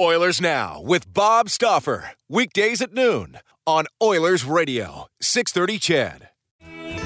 Oilers 0.00 0.40
Now 0.40 0.80
with 0.80 1.12
Bob 1.14 1.48
Stauffer. 1.48 2.10
Weekdays 2.28 2.82
at 2.82 2.92
noon 2.92 3.38
on 3.64 3.86
Oilers 4.02 4.44
Radio, 4.44 5.06
630 5.20 5.78
CHED. 5.78 6.30
And 6.60 7.00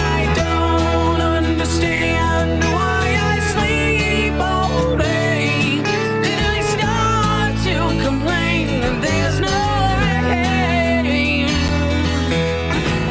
I 0.00 0.34
don't 0.34 1.20
understand 1.22 2.62
why 2.62 3.16
I 3.18 3.40
sleep 3.40 4.34
all 4.38 4.98
day. 4.98 5.80
Then 6.20 6.44
I 6.44 6.60
start 6.60 7.56
to 7.64 8.04
complain 8.06 8.80
that 8.82 9.00
there's 9.00 9.40
no 9.40 11.08
rain. 11.08 11.46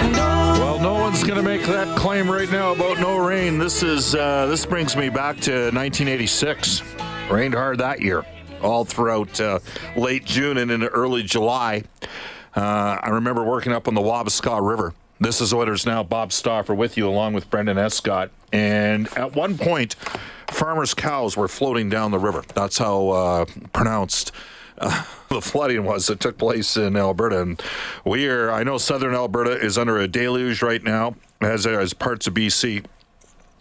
And 0.05 0.15
oh, 0.17 0.59
Well, 0.59 0.79
no 0.79 0.93
one's 0.93 1.23
going 1.23 1.37
to 1.37 1.41
make 1.43 1.63
that 1.63 1.97
claim 1.97 2.29
right 2.29 2.51
now 2.51 2.73
about 2.73 2.99
no 2.99 3.17
rain. 3.17 3.57
This 3.57 3.81
is 3.81 4.13
uh, 4.13 4.45
this 4.45 4.67
brings 4.67 4.95
me 4.95 5.09
back 5.09 5.37
to 5.41 5.71
1986. 5.71 6.83
Rained 7.31 7.53
hard 7.53 7.77
that 7.77 8.01
year, 8.01 8.25
all 8.61 8.83
throughout 8.83 9.39
uh, 9.39 9.59
late 9.95 10.25
June 10.25 10.57
and 10.57 10.69
into 10.69 10.89
early 10.89 11.23
July. 11.23 11.83
Uh, 12.53 12.97
I 13.01 13.09
remember 13.09 13.41
working 13.43 13.71
up 13.71 13.87
on 13.87 13.93
the 13.93 14.01
Wabasca 14.01 14.59
River. 14.61 14.93
This 15.21 15.39
is 15.39 15.53
Oilers 15.53 15.85
now. 15.85 16.03
Bob 16.03 16.33
Stauffer 16.33 16.75
with 16.75 16.97
you, 16.97 17.07
along 17.07 17.33
with 17.33 17.49
Brendan 17.49 17.77
Escott. 17.77 18.31
And 18.51 19.07
at 19.17 19.33
one 19.33 19.57
point, 19.57 19.95
farmers' 20.49 20.93
cows 20.93 21.37
were 21.37 21.47
floating 21.47 21.89
down 21.89 22.11
the 22.11 22.19
river. 22.19 22.43
That's 22.53 22.77
how 22.77 23.09
uh, 23.09 23.45
pronounced 23.71 24.33
uh, 24.77 25.05
the 25.29 25.41
flooding 25.41 25.85
was 25.85 26.07
that 26.07 26.19
took 26.19 26.37
place 26.37 26.75
in 26.75 26.97
Alberta. 26.97 27.43
And 27.43 27.63
we 28.03 28.27
are, 28.27 28.51
I 28.51 28.63
know 28.63 28.77
southern 28.77 29.15
Alberta 29.15 29.51
is 29.51 29.77
under 29.77 29.97
a 29.99 30.07
deluge 30.07 30.61
right 30.61 30.83
now, 30.83 31.15
as, 31.39 31.65
as 31.65 31.93
parts 31.93 32.27
of 32.27 32.33
BC. 32.33 32.83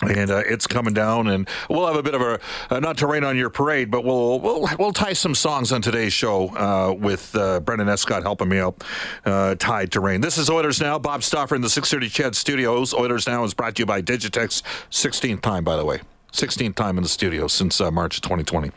And 0.03 0.31
uh, 0.31 0.43
it's 0.47 0.67
coming 0.67 0.95
down, 0.95 1.29
and 1.29 1.49
we'll 1.69 1.87
have 1.87 1.97
a 1.97 2.03
bit 2.03 2.15
of 2.15 2.23
a 2.23 2.41
uh, 2.71 2.81
not 2.81 2.97
to 2.99 3.07
rain 3.07 3.23
on 3.23 3.37
your 3.37 3.51
parade, 3.51 3.91
but 3.91 4.05
we'll 4.05 4.41
we'll 4.41 4.67
we'll 4.79 4.93
tie 4.93 5.13
some 5.13 5.35
songs 5.35 5.73
on 5.73 5.83
today's 5.83 6.13
show 6.13 6.49
uh, 6.57 6.95
with 6.95 7.35
uh, 7.37 7.61
Brendan 7.61 7.89
Escott 7.89 8.23
helping 8.23 8.49
me 8.49 8.59
out. 8.59 8.83
Uh, 9.25 9.55
tied 9.57 9.93
to 9.93 10.01
rain. 10.01 10.21
This 10.21 10.39
is 10.39 10.49
Oilers 10.49 10.81
now. 10.81 10.99
Bob 10.99 11.23
Stauffer 11.23 11.55
in 11.55 11.61
the 11.61 11.69
6:30 11.69 12.11
CHED 12.11 12.35
Studios. 12.35 12.95
Oilers 12.95 13.27
now 13.27 13.45
is 13.45 13.55
brought 13.55 13.77
to 13.77 13.83
you 13.83 13.87
by 13.87 14.01
Digitex. 14.01 14.63
16th 14.91 15.41
time, 15.43 15.65
by 15.65 15.77
the 15.77 15.85
way. 15.85 16.01
16th 16.33 16.75
time 16.75 16.97
in 16.97 17.03
the 17.03 17.09
studio 17.09 17.47
since 17.47 17.81
uh, 17.81 17.91
March 17.91 18.17
of 18.17 18.23
2020. 18.23 18.71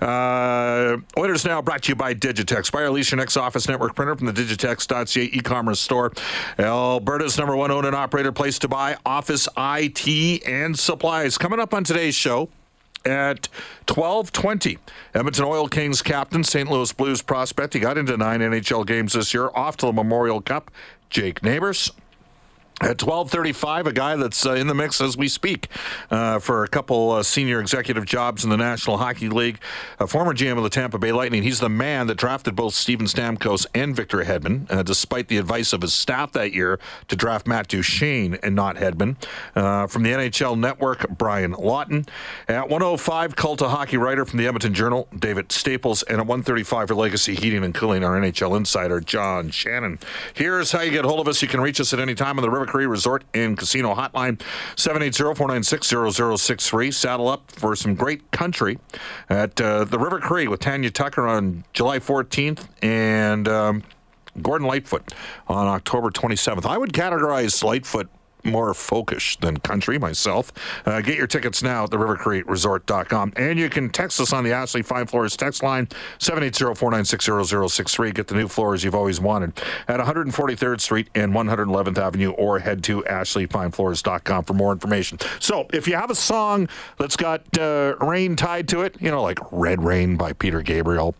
Uh, 0.00 0.96
Oilers 1.18 1.44
Now 1.44 1.62
brought 1.62 1.82
to 1.84 1.90
you 1.90 1.96
by 1.96 2.14
Digitex. 2.14 2.70
Buy 2.70 2.82
or 2.82 2.90
lease 2.90 3.10
your 3.10 3.18
next 3.18 3.36
office 3.36 3.68
network 3.68 3.94
printer 3.94 4.16
from 4.16 4.26
the 4.26 4.32
Digitex.ca 4.32 5.30
e-commerce 5.32 5.80
store. 5.80 6.12
Alberta's 6.58 7.38
number 7.38 7.56
one 7.56 7.70
owned 7.70 7.86
and 7.86 7.96
operator 7.96 8.32
place 8.32 8.58
to 8.60 8.68
buy 8.68 8.96
office 9.04 9.48
IT 9.56 10.46
and 10.46 10.78
supplies. 10.78 11.38
Coming 11.38 11.60
up 11.60 11.74
on 11.74 11.84
today's 11.84 12.14
show, 12.14 12.48
at 13.04 13.48
12:20. 13.86 14.78
Edmonton 15.14 15.44
Oil 15.44 15.68
Kings 15.68 16.02
captain, 16.02 16.44
St. 16.44 16.70
Louis 16.70 16.92
Blues 16.92 17.22
prospect. 17.22 17.74
He 17.74 17.80
got 17.80 17.96
into 17.96 18.16
nine 18.16 18.40
NHL 18.40 18.86
games 18.86 19.14
this 19.14 19.32
year. 19.32 19.50
Off 19.54 19.76
to 19.78 19.86
the 19.86 19.92
Memorial 19.92 20.40
Cup. 20.40 20.70
Jake 21.08 21.42
Neighbors. 21.42 21.90
At 22.82 22.96
12:35, 22.96 23.86
a 23.88 23.92
guy 23.92 24.16
that's 24.16 24.46
uh, 24.46 24.54
in 24.54 24.66
the 24.66 24.74
mix 24.74 25.02
as 25.02 25.14
we 25.14 25.28
speak 25.28 25.68
uh, 26.10 26.38
for 26.38 26.64
a 26.64 26.68
couple 26.68 27.10
uh, 27.10 27.22
senior 27.22 27.60
executive 27.60 28.06
jobs 28.06 28.42
in 28.42 28.48
the 28.48 28.56
National 28.56 28.96
Hockey 28.96 29.28
League. 29.28 29.58
A 29.98 30.06
former 30.06 30.32
GM 30.32 30.56
of 30.56 30.62
the 30.62 30.70
Tampa 30.70 30.98
Bay 30.98 31.12
Lightning. 31.12 31.42
He's 31.42 31.60
the 31.60 31.68
man 31.68 32.06
that 32.06 32.14
drafted 32.14 32.56
both 32.56 32.72
Steven 32.72 33.04
Stamkos 33.04 33.66
and 33.74 33.94
Victor 33.94 34.24
Hedman, 34.24 34.70
uh, 34.70 34.82
despite 34.82 35.28
the 35.28 35.36
advice 35.36 35.74
of 35.74 35.82
his 35.82 35.92
staff 35.92 36.32
that 36.32 36.54
year 36.54 36.80
to 37.08 37.16
draft 37.16 37.46
Matt 37.46 37.68
Duchene 37.68 38.38
and 38.42 38.54
not 38.54 38.76
Hedman. 38.76 39.16
Uh, 39.54 39.86
from 39.86 40.02
the 40.02 40.12
NHL 40.12 40.58
Network, 40.58 41.06
Brian 41.10 41.52
Lawton. 41.52 42.06
At 42.48 42.70
105, 42.70 43.36
cult 43.36 43.60
hockey 43.60 43.98
writer 43.98 44.24
from 44.24 44.38
the 44.38 44.46
Edmonton 44.46 44.72
Journal, 44.72 45.06
David 45.18 45.52
Staples, 45.52 46.02
and 46.04 46.16
at 46.16 46.26
135 46.26 46.88
for 46.88 46.94
Legacy 46.94 47.34
Heating 47.34 47.62
and 47.62 47.74
Cooling, 47.74 48.04
our 48.04 48.18
NHL 48.18 48.56
insider, 48.56 49.00
John 49.00 49.50
Shannon. 49.50 49.98
Here's 50.32 50.72
how 50.72 50.80
you 50.80 50.90
get 50.90 51.04
hold 51.04 51.20
of 51.20 51.28
us. 51.28 51.42
You 51.42 51.48
can 51.48 51.60
reach 51.60 51.78
us 51.78 51.92
at 51.92 52.00
any 52.00 52.14
time 52.14 52.38
on 52.38 52.42
the 52.42 52.48
River 52.48 52.69
Cree 52.70 52.86
Resort 52.86 53.24
and 53.34 53.58
Casino 53.58 53.96
Hotline, 53.96 54.40
780-496-0063. 54.76 56.94
Saddle 56.94 57.28
up 57.28 57.50
for 57.50 57.74
some 57.74 57.96
great 57.96 58.30
country 58.30 58.78
at 59.28 59.60
uh, 59.60 59.82
the 59.82 59.98
River 59.98 60.20
Cree 60.20 60.46
with 60.46 60.60
Tanya 60.60 60.90
Tucker 60.90 61.26
on 61.26 61.64
July 61.72 61.98
14th 61.98 62.68
and 62.80 63.48
um, 63.48 63.82
Gordon 64.40 64.68
Lightfoot 64.68 65.12
on 65.48 65.66
October 65.66 66.10
27th. 66.10 66.64
I 66.64 66.78
would 66.78 66.92
categorize 66.92 67.64
Lightfoot 67.64 68.08
more 68.44 68.72
folkish 68.72 69.38
than 69.40 69.58
country 69.58 69.98
myself. 69.98 70.52
Uh, 70.86 71.00
get 71.00 71.16
your 71.16 71.26
tickets 71.26 71.62
now 71.62 71.84
at 71.84 71.90
the 71.90 71.96
rivercreeresort.com. 71.96 73.32
And 73.36 73.58
you 73.58 73.68
can 73.68 73.90
text 73.90 74.20
us 74.20 74.32
on 74.32 74.44
the 74.44 74.52
Ashley 74.52 74.82
Fine 74.82 75.06
Floors 75.06 75.36
text 75.36 75.62
line, 75.62 75.86
780-496-0063. 76.18 78.14
Get 78.14 78.28
the 78.28 78.34
new 78.34 78.48
floors 78.48 78.84
you've 78.84 78.94
always 78.94 79.20
wanted 79.20 79.60
at 79.88 80.00
143rd 80.00 80.80
Street 80.80 81.08
and 81.14 81.32
111th 81.32 81.98
Avenue 81.98 82.30
or 82.32 82.58
head 82.58 82.82
to 82.84 83.02
ashleyfinefloors.com 83.02 84.44
for 84.44 84.54
more 84.54 84.72
information. 84.72 85.18
So 85.38 85.66
if 85.72 85.86
you 85.86 85.94
have 85.96 86.10
a 86.10 86.14
song 86.14 86.68
that's 86.98 87.16
got 87.16 87.58
uh, 87.58 87.96
rain 88.00 88.36
tied 88.36 88.68
to 88.68 88.82
it, 88.82 88.96
you 89.00 89.10
know, 89.10 89.22
like 89.22 89.38
Red 89.50 89.82
Rain 89.82 90.16
by 90.16 90.32
Peter 90.32 90.62
Gabriel, 90.62 91.14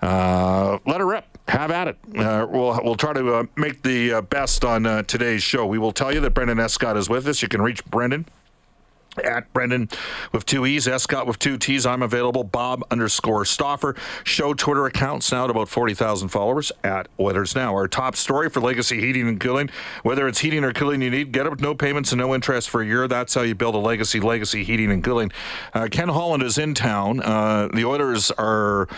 uh, 0.00 0.78
let 0.86 1.00
it 1.00 1.04
rip 1.04 1.31
have 1.52 1.70
at 1.70 1.88
it. 1.88 1.98
Uh, 2.16 2.46
we'll 2.48 2.80
we'll 2.82 2.94
try 2.94 3.12
to 3.12 3.34
uh, 3.34 3.44
make 3.56 3.82
the 3.82 4.14
uh, 4.14 4.20
best 4.22 4.64
on 4.64 4.86
uh, 4.86 5.02
today's 5.02 5.42
show. 5.42 5.66
We 5.66 5.78
will 5.78 5.92
tell 5.92 6.12
you 6.12 6.20
that 6.20 6.30
Brendan 6.30 6.58
Escott 6.58 6.96
is 6.96 7.08
with 7.08 7.28
us. 7.28 7.42
You 7.42 7.48
can 7.48 7.60
reach 7.60 7.84
Brendan 7.84 8.26
at 9.22 9.52
Brendan 9.52 9.88
with 10.32 10.46
two 10.46 10.66
E's, 10.66 10.88
Escott 10.88 11.26
with 11.26 11.38
two 11.38 11.58
T's. 11.58 11.86
I'm 11.86 12.02
available. 12.02 12.44
Bob 12.44 12.84
underscore 12.90 13.44
Stauffer. 13.44 13.94
Show 14.24 14.54
Twitter 14.54 14.86
accounts 14.86 15.30
now 15.32 15.44
at 15.44 15.50
about 15.50 15.68
40,000 15.68 16.28
followers 16.28 16.72
at 16.82 17.08
Oilers 17.20 17.54
Now. 17.54 17.74
Our 17.74 17.88
top 17.88 18.16
story 18.16 18.48
for 18.48 18.60
Legacy 18.60 19.00
Heating 19.00 19.28
and 19.28 19.40
Cooling. 19.40 19.70
Whether 20.02 20.28
it's 20.28 20.38
heating 20.38 20.64
or 20.64 20.72
cooling 20.72 21.02
you 21.02 21.10
need, 21.10 21.32
get 21.32 21.46
it 21.46 21.50
with 21.50 21.60
no 21.60 21.74
payments 21.74 22.12
and 22.12 22.20
no 22.20 22.34
interest 22.34 22.70
for 22.70 22.82
a 22.82 22.86
year. 22.86 23.08
That's 23.08 23.34
how 23.34 23.42
you 23.42 23.54
build 23.54 23.74
a 23.74 23.78
legacy, 23.78 24.20
Legacy 24.20 24.64
Heating 24.64 24.90
and 24.90 25.04
Cooling. 25.04 25.32
Uh, 25.74 25.88
Ken 25.90 26.08
Holland 26.08 26.42
is 26.42 26.58
in 26.58 26.74
town. 26.74 27.20
Uh, 27.20 27.68
the 27.72 27.84
Oilers 27.84 28.30
are 28.32 28.88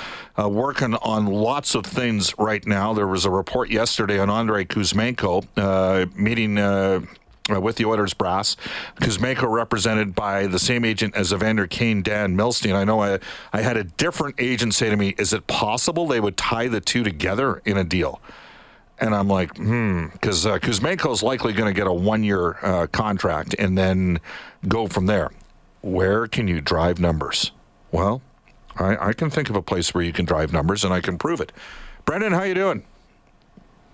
uh, 0.40 0.48
working 0.48 0.94
on 0.94 1.26
lots 1.26 1.74
of 1.74 1.84
things 1.84 2.36
right 2.38 2.64
now. 2.66 2.92
There 2.92 3.08
was 3.08 3.24
a 3.24 3.30
report 3.30 3.70
yesterday 3.70 4.18
on 4.18 4.30
Andrei 4.30 4.64
Kuzmenko 4.64 5.46
uh, 5.56 6.06
meeting. 6.16 6.58
Uh, 7.52 7.60
with 7.60 7.76
the 7.76 7.84
Oilers 7.84 8.14
brass. 8.14 8.56
Kuzmenko 9.02 9.52
represented 9.52 10.14
by 10.14 10.46
the 10.46 10.58
same 10.58 10.82
agent 10.82 11.14
as 11.14 11.30
Evander 11.30 11.66
Kane, 11.66 12.00
Dan 12.00 12.34
Milstein. 12.34 12.74
I 12.74 12.84
know 12.84 13.02
I, 13.02 13.18
I 13.52 13.60
had 13.60 13.76
a 13.76 13.84
different 13.84 14.36
agent 14.38 14.72
say 14.72 14.88
to 14.88 14.96
me, 14.96 15.14
is 15.18 15.34
it 15.34 15.46
possible 15.46 16.06
they 16.06 16.20
would 16.20 16.38
tie 16.38 16.68
the 16.68 16.80
two 16.80 17.04
together 17.04 17.60
in 17.66 17.76
a 17.76 17.84
deal? 17.84 18.22
And 18.98 19.14
I'm 19.14 19.28
like, 19.28 19.54
hmm, 19.58 20.06
because 20.12 20.46
uh, 20.46 20.58
Kuzmenko's 20.58 21.22
likely 21.22 21.52
going 21.52 21.68
to 21.68 21.78
get 21.78 21.86
a 21.86 21.92
one 21.92 22.24
year 22.24 22.56
uh, 22.62 22.86
contract 22.86 23.54
and 23.58 23.76
then 23.76 24.20
go 24.66 24.86
from 24.86 25.04
there. 25.04 25.30
Where 25.82 26.26
can 26.26 26.48
you 26.48 26.62
drive 26.62 26.98
numbers? 26.98 27.52
Well, 27.92 28.22
I, 28.76 29.08
I 29.08 29.12
can 29.12 29.28
think 29.28 29.50
of 29.50 29.56
a 29.56 29.62
place 29.62 29.92
where 29.92 30.02
you 30.02 30.14
can 30.14 30.24
drive 30.24 30.50
numbers 30.50 30.82
and 30.82 30.94
I 30.94 31.02
can 31.02 31.18
prove 31.18 31.42
it. 31.42 31.52
Brendan, 32.06 32.32
how 32.32 32.44
you 32.44 32.54
doing? 32.54 32.84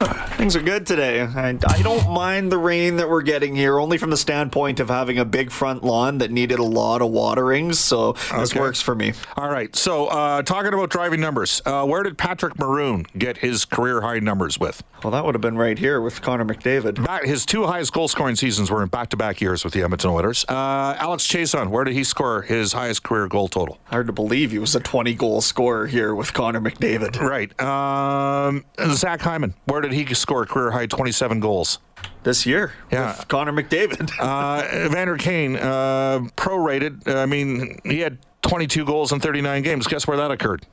Things 0.41 0.56
are 0.56 0.62
good 0.62 0.87
today. 0.87 1.20
I, 1.20 1.50
I 1.50 1.82
don't 1.82 2.11
mind 2.11 2.50
the 2.50 2.56
rain 2.56 2.97
that 2.97 3.08
we're 3.11 3.20
getting 3.20 3.55
here, 3.55 3.79
only 3.79 3.99
from 3.99 4.08
the 4.08 4.17
standpoint 4.17 4.81
of 4.81 4.88
having 4.88 5.19
a 5.19 5.25
big 5.26 5.50
front 5.50 5.85
lawn 5.85 6.19
that 6.19 6.31
needed 6.31 6.58
a 6.58 6.62
lot 6.64 7.02
of 7.02 7.11
waterings. 7.11 7.79
So 7.79 8.12
this 8.12 8.52
Okay. 8.52 8.61
works 8.61 8.81
for 8.81 8.94
me. 8.94 9.12
All 9.37 9.50
right. 9.50 9.75
So, 9.76 10.06
uh, 10.06 10.41
talking 10.43 10.73
about 10.73 10.88
driving 10.88 11.20
numbers, 11.20 11.61
uh, 11.67 11.85
where 11.85 12.02
did 12.02 12.17
Patrick 12.17 12.58
Maroon 12.58 13.05
get 13.19 13.37
his 13.38 13.67
career 13.67 14.00
high 14.00 14.19
numbers 14.20 14.58
with? 14.58 14.82
Well, 15.05 15.11
that 15.11 15.25
would 15.26 15.35
have 15.35 15.43
been 15.43 15.56
right 15.58 15.79
here 15.79 16.00
with 16.00 16.23
Connor 16.23 16.44
McDavid. 16.47 17.05
Back, 17.05 17.25
his 17.25 17.44
two 17.44 17.67
highest 17.67 17.93
goal 17.93 18.08
scoring 18.08 18.37
seasons 18.37 18.70
were 18.70 18.82
in 18.82 18.88
back 18.88 19.11
to 19.11 19.17
back 19.19 19.41
years 19.43 19.64
with 19.64 19.75
the 19.75 19.82
Edmonton 19.82 20.11
Oilers. 20.11 20.44
Uh, 20.49 20.97
Alex 20.99 21.26
Chiasson, 21.26 21.69
where 21.69 21.85
did 21.85 21.94
he 21.94 22.05
score 22.05 22.43
his 22.43 22.73
highest 22.73 23.02
career 23.02 23.26
goal 23.29 23.49
total? 23.49 23.79
Hard 23.85 24.06
to 24.06 24.12
believe 24.12 24.50
he 24.50 24.58
was 24.58 24.75
a 24.75 24.81
20 24.81 25.14
goal 25.14 25.41
scorer 25.43 25.87
here 25.87 26.14
with 26.14 26.32
Connor 26.32 26.61
McDavid. 26.61 27.19
Right. 27.20 27.50
Um, 27.61 28.64
Zach 28.94 29.20
Hyman, 29.20 29.55
where 29.67 29.81
did 29.81 29.89
did 29.90 30.08
he 30.08 30.14
score 30.14 30.46
career 30.46 30.70
high 30.70 30.87
27 30.87 31.40
goals? 31.40 31.78
This 32.22 32.46
year 32.46 32.72
Yeah. 32.90 33.16
with 33.16 33.28
Connor 33.28 33.52
McDavid. 33.52 34.10
Uh, 34.20 34.87
Evander 34.87 35.16
Kane, 35.16 35.56
uh, 35.56 36.20
prorated. 36.37 37.06
I 37.14 37.26
mean, 37.26 37.78
he 37.84 38.00
had 38.00 38.19
22 38.42 38.84
goals 38.84 39.12
in 39.12 39.20
39 39.20 39.62
games. 39.62 39.87
Guess 39.87 40.06
where 40.06 40.16
that 40.16 40.31
occurred? 40.31 40.66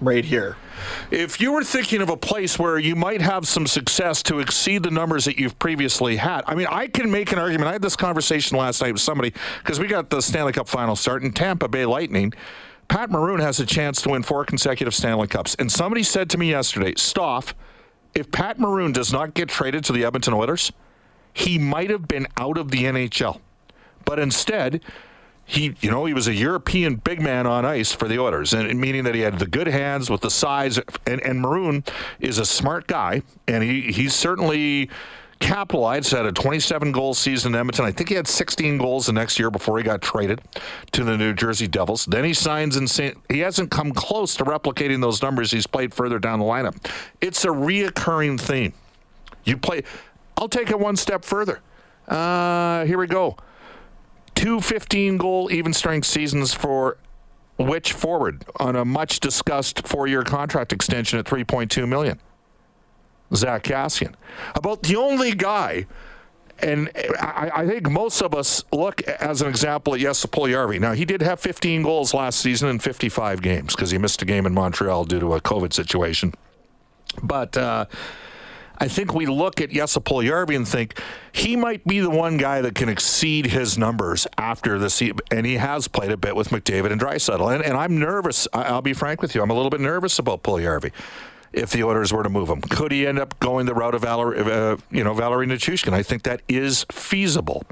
right 0.00 0.24
here. 0.24 0.56
If 1.10 1.40
you 1.40 1.50
were 1.50 1.64
thinking 1.64 2.00
of 2.02 2.08
a 2.08 2.16
place 2.16 2.56
where 2.56 2.78
you 2.78 2.94
might 2.94 3.20
have 3.20 3.48
some 3.48 3.66
success 3.66 4.22
to 4.22 4.38
exceed 4.38 4.84
the 4.84 4.92
numbers 4.92 5.24
that 5.24 5.40
you've 5.40 5.58
previously 5.58 6.14
had, 6.14 6.42
I 6.46 6.54
mean, 6.54 6.68
I 6.70 6.86
can 6.86 7.10
make 7.10 7.32
an 7.32 7.40
argument. 7.40 7.68
I 7.68 7.72
had 7.72 7.82
this 7.82 7.96
conversation 7.96 8.56
last 8.56 8.80
night 8.80 8.92
with 8.92 9.02
somebody 9.02 9.32
because 9.58 9.80
we 9.80 9.88
got 9.88 10.08
the 10.08 10.20
Stanley 10.22 10.52
Cup 10.52 10.68
final 10.68 10.94
start 10.94 11.24
in 11.24 11.32
Tampa 11.32 11.66
Bay 11.66 11.84
Lightning. 11.84 12.32
Pat 12.86 13.10
Maroon 13.10 13.40
has 13.40 13.58
a 13.58 13.66
chance 13.66 14.00
to 14.02 14.10
win 14.10 14.22
four 14.22 14.44
consecutive 14.44 14.94
Stanley 14.94 15.26
Cups. 15.26 15.56
And 15.58 15.70
somebody 15.70 16.04
said 16.04 16.30
to 16.30 16.38
me 16.38 16.50
yesterday, 16.50 16.94
Stoff, 16.96 17.56
if 18.14 18.30
Pat 18.30 18.58
Maroon 18.58 18.92
does 18.92 19.12
not 19.12 19.34
get 19.34 19.48
traded 19.48 19.84
to 19.84 19.92
the 19.92 20.04
Edmonton 20.04 20.34
Oilers, 20.34 20.72
he 21.32 21.58
might 21.58 21.90
have 21.90 22.08
been 22.08 22.26
out 22.36 22.58
of 22.58 22.70
the 22.70 22.84
NHL. 22.84 23.40
But 24.04 24.18
instead, 24.18 24.82
he, 25.44 25.74
you 25.80 25.90
know, 25.90 26.04
he 26.04 26.12
was 26.12 26.28
a 26.28 26.34
European 26.34 26.96
big 26.96 27.22
man 27.22 27.46
on 27.46 27.64
ice 27.64 27.92
for 27.92 28.06
the 28.06 28.18
Oilers, 28.18 28.52
and 28.52 28.78
meaning 28.78 29.04
that 29.04 29.14
he 29.14 29.22
had 29.22 29.38
the 29.38 29.46
good 29.46 29.66
hands 29.66 30.10
with 30.10 30.20
the 30.20 30.30
size. 30.30 30.78
And, 31.06 31.22
and 31.22 31.40
Maroon 31.40 31.84
is 32.20 32.38
a 32.38 32.44
smart 32.44 32.86
guy, 32.86 33.22
and 33.46 33.62
he 33.62 33.92
he's 33.92 34.14
certainly 34.14 34.90
capitalized. 35.40 36.10
Had 36.10 36.26
a 36.26 36.32
27 36.32 36.92
goal 36.92 37.14
season 37.14 37.54
in 37.54 37.60
Edmonton. 37.60 37.84
I 37.84 37.92
think 37.92 38.08
he 38.08 38.14
had 38.14 38.26
16 38.28 38.78
goals 38.78 39.06
the 39.06 39.12
next 39.12 39.38
year 39.38 39.50
before 39.50 39.78
he 39.78 39.84
got 39.84 40.02
traded 40.02 40.40
to 40.92 41.04
the 41.04 41.16
New 41.16 41.32
Jersey 41.34 41.68
Devils. 41.68 42.06
Then 42.06 42.24
he 42.24 42.34
signs 42.34 42.76
in 42.76 42.86
St. 42.86 43.16
He 43.28 43.40
hasn't 43.40 43.70
come 43.70 43.92
close 43.92 44.34
to 44.36 44.44
replicating 44.44 45.00
those 45.00 45.22
numbers. 45.22 45.50
He's 45.50 45.66
played 45.66 45.94
further 45.94 46.18
down 46.18 46.38
the 46.38 46.44
lineup. 46.44 46.76
It's 47.20 47.44
a 47.44 47.48
reoccurring 47.48 48.40
theme. 48.40 48.72
You 49.44 49.56
play. 49.56 49.82
I'll 50.36 50.48
take 50.48 50.70
it 50.70 50.78
one 50.78 50.96
step 50.96 51.24
further. 51.24 51.60
Uh, 52.06 52.84
here 52.84 52.98
we 52.98 53.06
go 53.06 53.36
two 54.38 54.60
15 54.60 55.16
goal 55.16 55.50
even 55.50 55.72
strength 55.72 56.06
seasons 56.06 56.54
for 56.54 56.96
which 57.58 57.92
forward 57.92 58.44
on 58.60 58.76
a 58.76 58.84
much 58.84 59.18
discussed 59.18 59.84
four 59.84 60.06
year 60.06 60.22
contract 60.22 60.72
extension 60.72 61.18
at 61.18 61.24
3.2 61.24 61.88
million? 61.88 62.20
Zack 63.34 63.64
Kassian. 63.64 64.14
About 64.54 64.82
the 64.82 64.96
only 64.96 65.32
guy, 65.32 65.86
and 66.60 66.90
I, 67.20 67.50
I 67.54 67.66
think 67.66 67.88
most 67.90 68.20
of 68.22 68.34
us 68.34 68.64
look 68.72 69.02
as 69.02 69.42
an 69.42 69.48
example 69.48 69.94
at 69.94 70.00
Jesse 70.00 70.28
Puljujärvi. 70.28 70.80
Now, 70.80 70.92
he 70.92 71.04
did 71.04 71.22
have 71.22 71.40
15 71.40 71.82
goals 71.82 72.14
last 72.14 72.40
season 72.40 72.68
in 72.68 72.78
55 72.78 73.42
games 73.42 73.74
because 73.74 73.90
he 73.90 73.98
missed 73.98 74.22
a 74.22 74.24
game 74.24 74.46
in 74.46 74.54
Montreal 74.54 75.04
due 75.04 75.20
to 75.20 75.34
a 75.34 75.40
COVID 75.40 75.72
situation. 75.72 76.34
But, 77.22 77.56
uh, 77.56 77.86
I 78.80 78.86
think 78.86 79.12
we 79.12 79.26
look 79.26 79.60
at 79.60 79.70
Jesse 79.70 79.98
Puljujärvi 79.98 80.54
and 80.54 80.66
think 80.66 81.00
he 81.32 81.56
might 81.56 81.84
be 81.84 81.98
the 81.98 82.10
one 82.10 82.36
guy 82.36 82.60
that 82.60 82.76
can 82.76 82.88
exceed 82.88 83.46
his 83.46 83.76
numbers 83.76 84.26
after 84.36 84.78
the 84.78 84.88
season. 84.88 85.18
And 85.32 85.44
he 85.44 85.54
has 85.54 85.88
played 85.88 86.12
a 86.12 86.16
bit 86.16 86.36
with 86.36 86.50
McDavid 86.50 86.92
and 86.92 87.00
Draisaitl. 87.00 87.54
And, 87.54 87.64
and 87.64 87.76
I'm 87.76 87.98
nervous. 87.98 88.46
I'll 88.52 88.82
be 88.82 88.92
frank 88.92 89.20
with 89.20 89.34
you. 89.34 89.42
I'm 89.42 89.50
a 89.50 89.54
little 89.54 89.70
bit 89.70 89.80
nervous 89.80 90.20
about 90.20 90.44
Puljujärvi 90.44 90.92
if 91.58 91.70
the 91.70 91.84
Oilers 91.84 92.12
were 92.12 92.22
to 92.22 92.28
move 92.28 92.48
him. 92.48 92.60
Could 92.60 92.92
he 92.92 93.06
end 93.06 93.18
up 93.18 93.38
going 93.40 93.66
the 93.66 93.74
route 93.74 93.94
of 93.94 94.02
Valeri, 94.02 94.40
uh, 94.40 94.76
you 94.90 95.04
know, 95.04 95.14
Valeri 95.14 95.46
Nichushkin? 95.46 95.92
I 95.92 96.02
think 96.02 96.22
that 96.24 96.42
is 96.48 96.86
feasible. 96.90 97.64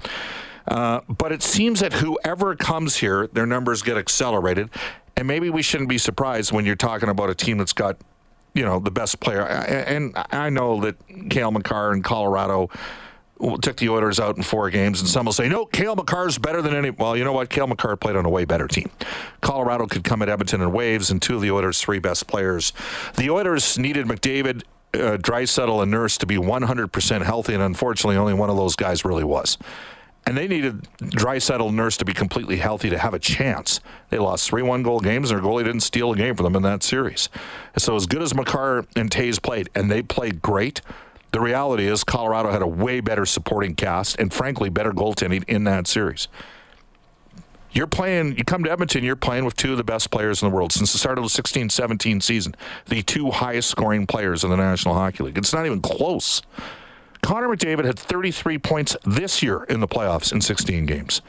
Uh, 0.69 1.00
but 1.09 1.33
it 1.33 1.43
seems 1.43 1.81
that 1.81 1.93
whoever 1.93 2.56
comes 2.56 2.97
here, 2.97 3.29
their 3.29 3.47
numbers 3.47 3.83
get 3.83 3.97
accelerated. 3.97 4.69
And 5.17 5.27
maybe 5.27 5.49
we 5.49 5.62
shouldn't 5.62 5.88
be 5.88 5.99
surprised 5.99 6.53
when 6.53 6.67
you're 6.67 6.77
talking 6.77 7.09
about 7.09 7.31
a 7.31 7.35
team 7.35 7.59
that's 7.59 7.73
got 7.73 7.97
you 8.56 8.65
know 8.65 8.81
the 8.81 8.91
best 8.91 9.21
player. 9.21 9.43
And 9.43 10.17
I 10.33 10.49
know 10.50 10.81
that 10.81 10.97
Cale 11.29 11.50
Makar 11.53 11.93
in 11.93 12.03
Colorado 12.03 12.71
took 13.61 13.77
the 13.77 13.88
Oilers 13.88 14.19
out 14.19 14.37
in 14.37 14.43
four 14.43 14.71
games, 14.71 15.00
and 15.00 15.09
some 15.09 15.27
will 15.27 15.33
say, 15.33 15.49
"No, 15.49 15.67
Cale 15.67 15.97
Makar's 15.97 16.38
better 16.38 16.62
than 16.62 16.75
any." 16.75 16.91
Well, 16.91 17.17
you 17.17 17.25
know 17.25 17.33
what? 17.33 17.50
Cale 17.50 17.67
Makar 17.67 17.97
played 17.97 18.17
on 18.17 18.25
a 18.25 18.31
way 18.31 18.44
better 18.44 18.69
team. 18.69 18.91
Colorado 19.41 19.87
could 19.87 20.05
come 20.05 20.23
at 20.23 20.29
Edmonton 20.29 20.61
in 20.62 20.73
waves, 20.73 21.11
and 21.11 21.21
two 21.21 21.37
of 21.37 21.43
the 21.43 21.50
Oilers' 21.50 21.81
three 21.81 21.99
best 21.99 22.27
players. 22.27 22.73
The 23.17 23.31
Oilers 23.31 23.79
needed 23.79 24.06
McDavid, 24.06 24.62
uh, 24.94 25.19
Draisaitl, 25.19 25.83
and 25.83 25.91
Nurse 25.91 26.17
to 26.19 26.27
be 26.27 26.37
100% 26.37 27.23
healthy, 27.23 27.55
and 27.55 27.62
unfortunately, 27.62 28.17
only 28.17 28.35
one 28.35 28.50
of 28.50 28.56
those 28.56 28.77
guys 28.77 29.05
really 29.05 29.25
was. 29.25 29.59
And 30.29 30.37
they 30.37 30.49
needed 30.49 30.88
Draisaitl 30.99 31.73
Nurse 31.73 31.97
to 31.99 32.05
be 32.05 32.12
completely 32.12 32.56
healthy 32.56 32.91
to 32.91 32.99
have 32.99 33.15
a 33.15 33.19
chance. 33.19 33.79
They 34.11 34.19
lost 34.19 34.49
three 34.49 34.62
one 34.62 34.83
goal 34.83 34.99
games, 34.99 35.31
and 35.31 35.38
their 35.38 35.47
goalie 35.49 35.65
didn't 35.65 35.83
steal 35.83 36.12
a 36.12 36.17
game 36.17 36.35
for 36.35 36.43
them 36.43 36.56
in 36.56 36.62
that 36.62 36.83
series. 36.83 37.29
So, 37.79 37.94
as 37.94 38.06
good 38.06 38.23
as 38.23 38.35
Makar 38.35 38.87
and 38.97 39.09
Toews 39.09 39.41
played, 39.41 39.71
and 39.77 39.88
they 39.88 40.03
played 40.03 40.43
great, 40.43 40.81
the 41.32 41.40
reality 41.40 41.87
is 41.87 42.05
Colorado 42.05 42.50
had 42.50 42.62
a 42.62 42.67
way 42.67 43.00
better 43.00 43.26
supporting 43.26 43.75
cast 43.75 44.19
and, 44.19 44.32
frankly, 44.32 44.69
better 44.69 44.93
goaltending 44.93 45.44
in 45.49 45.64
that 45.64 45.87
series. 45.87 46.28
You're 47.73 47.87
playing, 47.87 48.38
you 48.38 48.44
come 48.44 48.64
to 48.64 48.70
Edmonton, 48.70 49.05
you're 49.05 49.17
playing 49.17 49.44
with 49.44 49.55
two 49.55 49.73
of 49.73 49.76
the 49.76 49.84
best 49.84 50.11
players 50.11 50.40
in 50.40 50.49
the 50.49 50.55
world 50.55 50.73
since 50.73 50.93
the 50.93 50.99
start 50.99 51.19
of 51.19 51.25
the 51.25 51.31
16 51.31 51.69
17 51.69 52.20
season, 52.23 52.55
the 52.87 53.02
two 53.02 53.31
highest 53.31 53.69
scoring 53.69 54.06
players 54.06 54.44
in 54.44 54.50
the 54.50 54.56
National 54.56 54.94
Hockey 54.94 55.25
League. 55.25 55.37
It's 55.37 55.52
not 55.52 55.67
even 55.67 55.82
close. 55.82 56.40
Connor 57.20 57.49
McDavid 57.49 57.84
had 57.84 57.99
33 57.99 58.58
points 58.58 58.96
this 59.05 59.43
year 59.43 59.64
in 59.64 59.81
the 59.81 59.88
playoffs 59.88 60.32
in 60.32 60.40
16 60.40 60.87
games. 60.87 61.20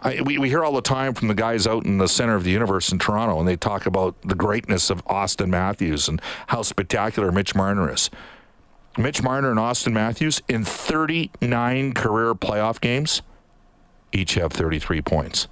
I, 0.00 0.20
we, 0.22 0.38
we 0.38 0.48
hear 0.48 0.62
all 0.62 0.72
the 0.72 0.80
time 0.80 1.14
from 1.14 1.28
the 1.28 1.34
guys 1.34 1.66
out 1.66 1.84
in 1.84 1.98
the 1.98 2.08
center 2.08 2.36
of 2.36 2.44
the 2.44 2.50
universe 2.50 2.92
in 2.92 2.98
Toronto, 2.98 3.38
and 3.38 3.48
they 3.48 3.56
talk 3.56 3.86
about 3.86 4.14
the 4.22 4.34
greatness 4.34 4.88
of 4.88 5.04
Auston 5.06 5.48
Matthews 5.48 6.08
and 6.08 6.22
how 6.46 6.62
spectacular 6.62 7.32
Mitch 7.32 7.54
Marner 7.54 7.92
is. 7.92 8.08
Mitch 8.98 9.22
Marner 9.22 9.50
and 9.50 9.58
Auston 9.58 9.92
Matthews 9.92 10.42
in 10.48 10.64
39 10.64 11.92
career 11.92 12.34
playoff 12.34 12.80
games 12.80 13.22
each 14.12 14.34
have 14.34 14.52
33 14.52 15.02
points. 15.02 15.48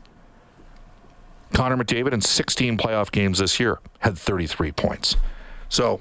Connor 1.52 1.76
McDavid 1.76 2.12
in 2.12 2.20
16 2.20 2.76
playoff 2.79 3.12
games 3.12 3.38
this 3.38 3.61
year 3.61 3.79
had 4.00 4.19
33 4.19 4.73
points. 4.73 5.17
So 5.69 6.00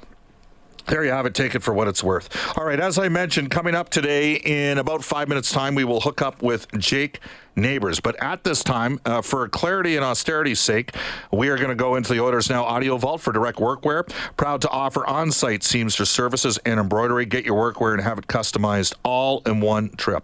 there 0.88 1.04
you 1.04 1.12
have 1.12 1.26
it. 1.26 1.34
Take 1.34 1.56
it 1.56 1.64
for 1.64 1.74
what 1.74 1.88
it's 1.88 2.04
worth. 2.04 2.30
All 2.58 2.66
right. 2.66 2.80
As 2.80 2.98
I 2.98 3.10
mentioned, 3.10 3.52
coming 3.52 3.76
up 3.76 3.90
today 3.90 4.34
in 4.36 4.78
about 4.78 5.04
five 5.04 5.28
minutes' 5.28 5.52
time, 5.52 5.76
we 5.76 5.84
will 5.84 6.02
hook 6.02 6.22
up 6.22 6.42
with 6.42 6.68
Jake 6.78 7.20
Neighbors. 7.56 8.00
But 8.00 8.22
at 8.22 8.44
this 8.44 8.64
time, 8.64 9.00
uh, 9.06 9.22
for 9.22 9.48
clarity 9.48 9.96
and 9.96 10.04
austerity's 10.04 10.60
sake, 10.60 10.96
we 11.32 11.50
are 11.50 11.58
going 11.58 11.70
to 11.70 11.76
go 11.76 11.96
into 11.96 12.14
the 12.14 12.22
Oilers 12.22 12.50
Now 12.50 12.64
Audio 12.64 12.98
Vault 12.98 13.22
for 13.22 13.32
direct 13.32 13.60
workwear. 13.60 14.10
Proud 14.38 14.62
to 14.62 14.70
offer 14.70 15.06
on 15.06 15.32
site 15.32 15.64
seamstress 15.64 16.10
services 16.10 16.58
and 16.66 16.80
embroidery. 16.80 17.26
Get 17.26 17.46
your 17.46 17.72
workwear 17.72 17.94
and 17.94 18.02
have 18.02 18.18
it 18.18 18.28
customized 18.28 18.94
all 19.04 19.42
in 19.46 19.62
one 19.62 19.90
trip. 19.92 20.24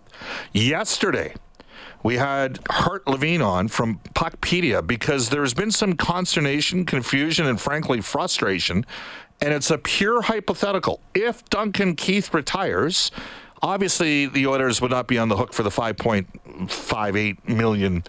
Yesterday, 0.53 1.35
we 2.03 2.15
had 2.15 2.59
Hart 2.69 3.07
Levine 3.07 3.41
on 3.41 3.67
from 3.67 3.99
Puckpedia 4.15 4.85
because 4.85 5.29
there's 5.29 5.53
been 5.53 5.71
some 5.71 5.93
consternation, 5.93 6.85
confusion, 6.85 7.45
and 7.45 7.59
frankly, 7.59 8.01
frustration. 8.01 8.85
And 9.41 9.53
it's 9.53 9.71
a 9.71 9.77
pure 9.77 10.21
hypothetical. 10.21 11.01
If 11.13 11.45
Duncan 11.45 11.95
Keith 11.95 12.33
retires, 12.33 13.11
obviously 13.61 14.25
the 14.25 14.47
Oilers 14.47 14.81
would 14.81 14.91
not 14.91 15.07
be 15.07 15.17
on 15.17 15.29
the 15.29 15.37
hook 15.37 15.53
for 15.53 15.63
the 15.63 15.69
5.58 15.69 17.47
million 17.47 18.03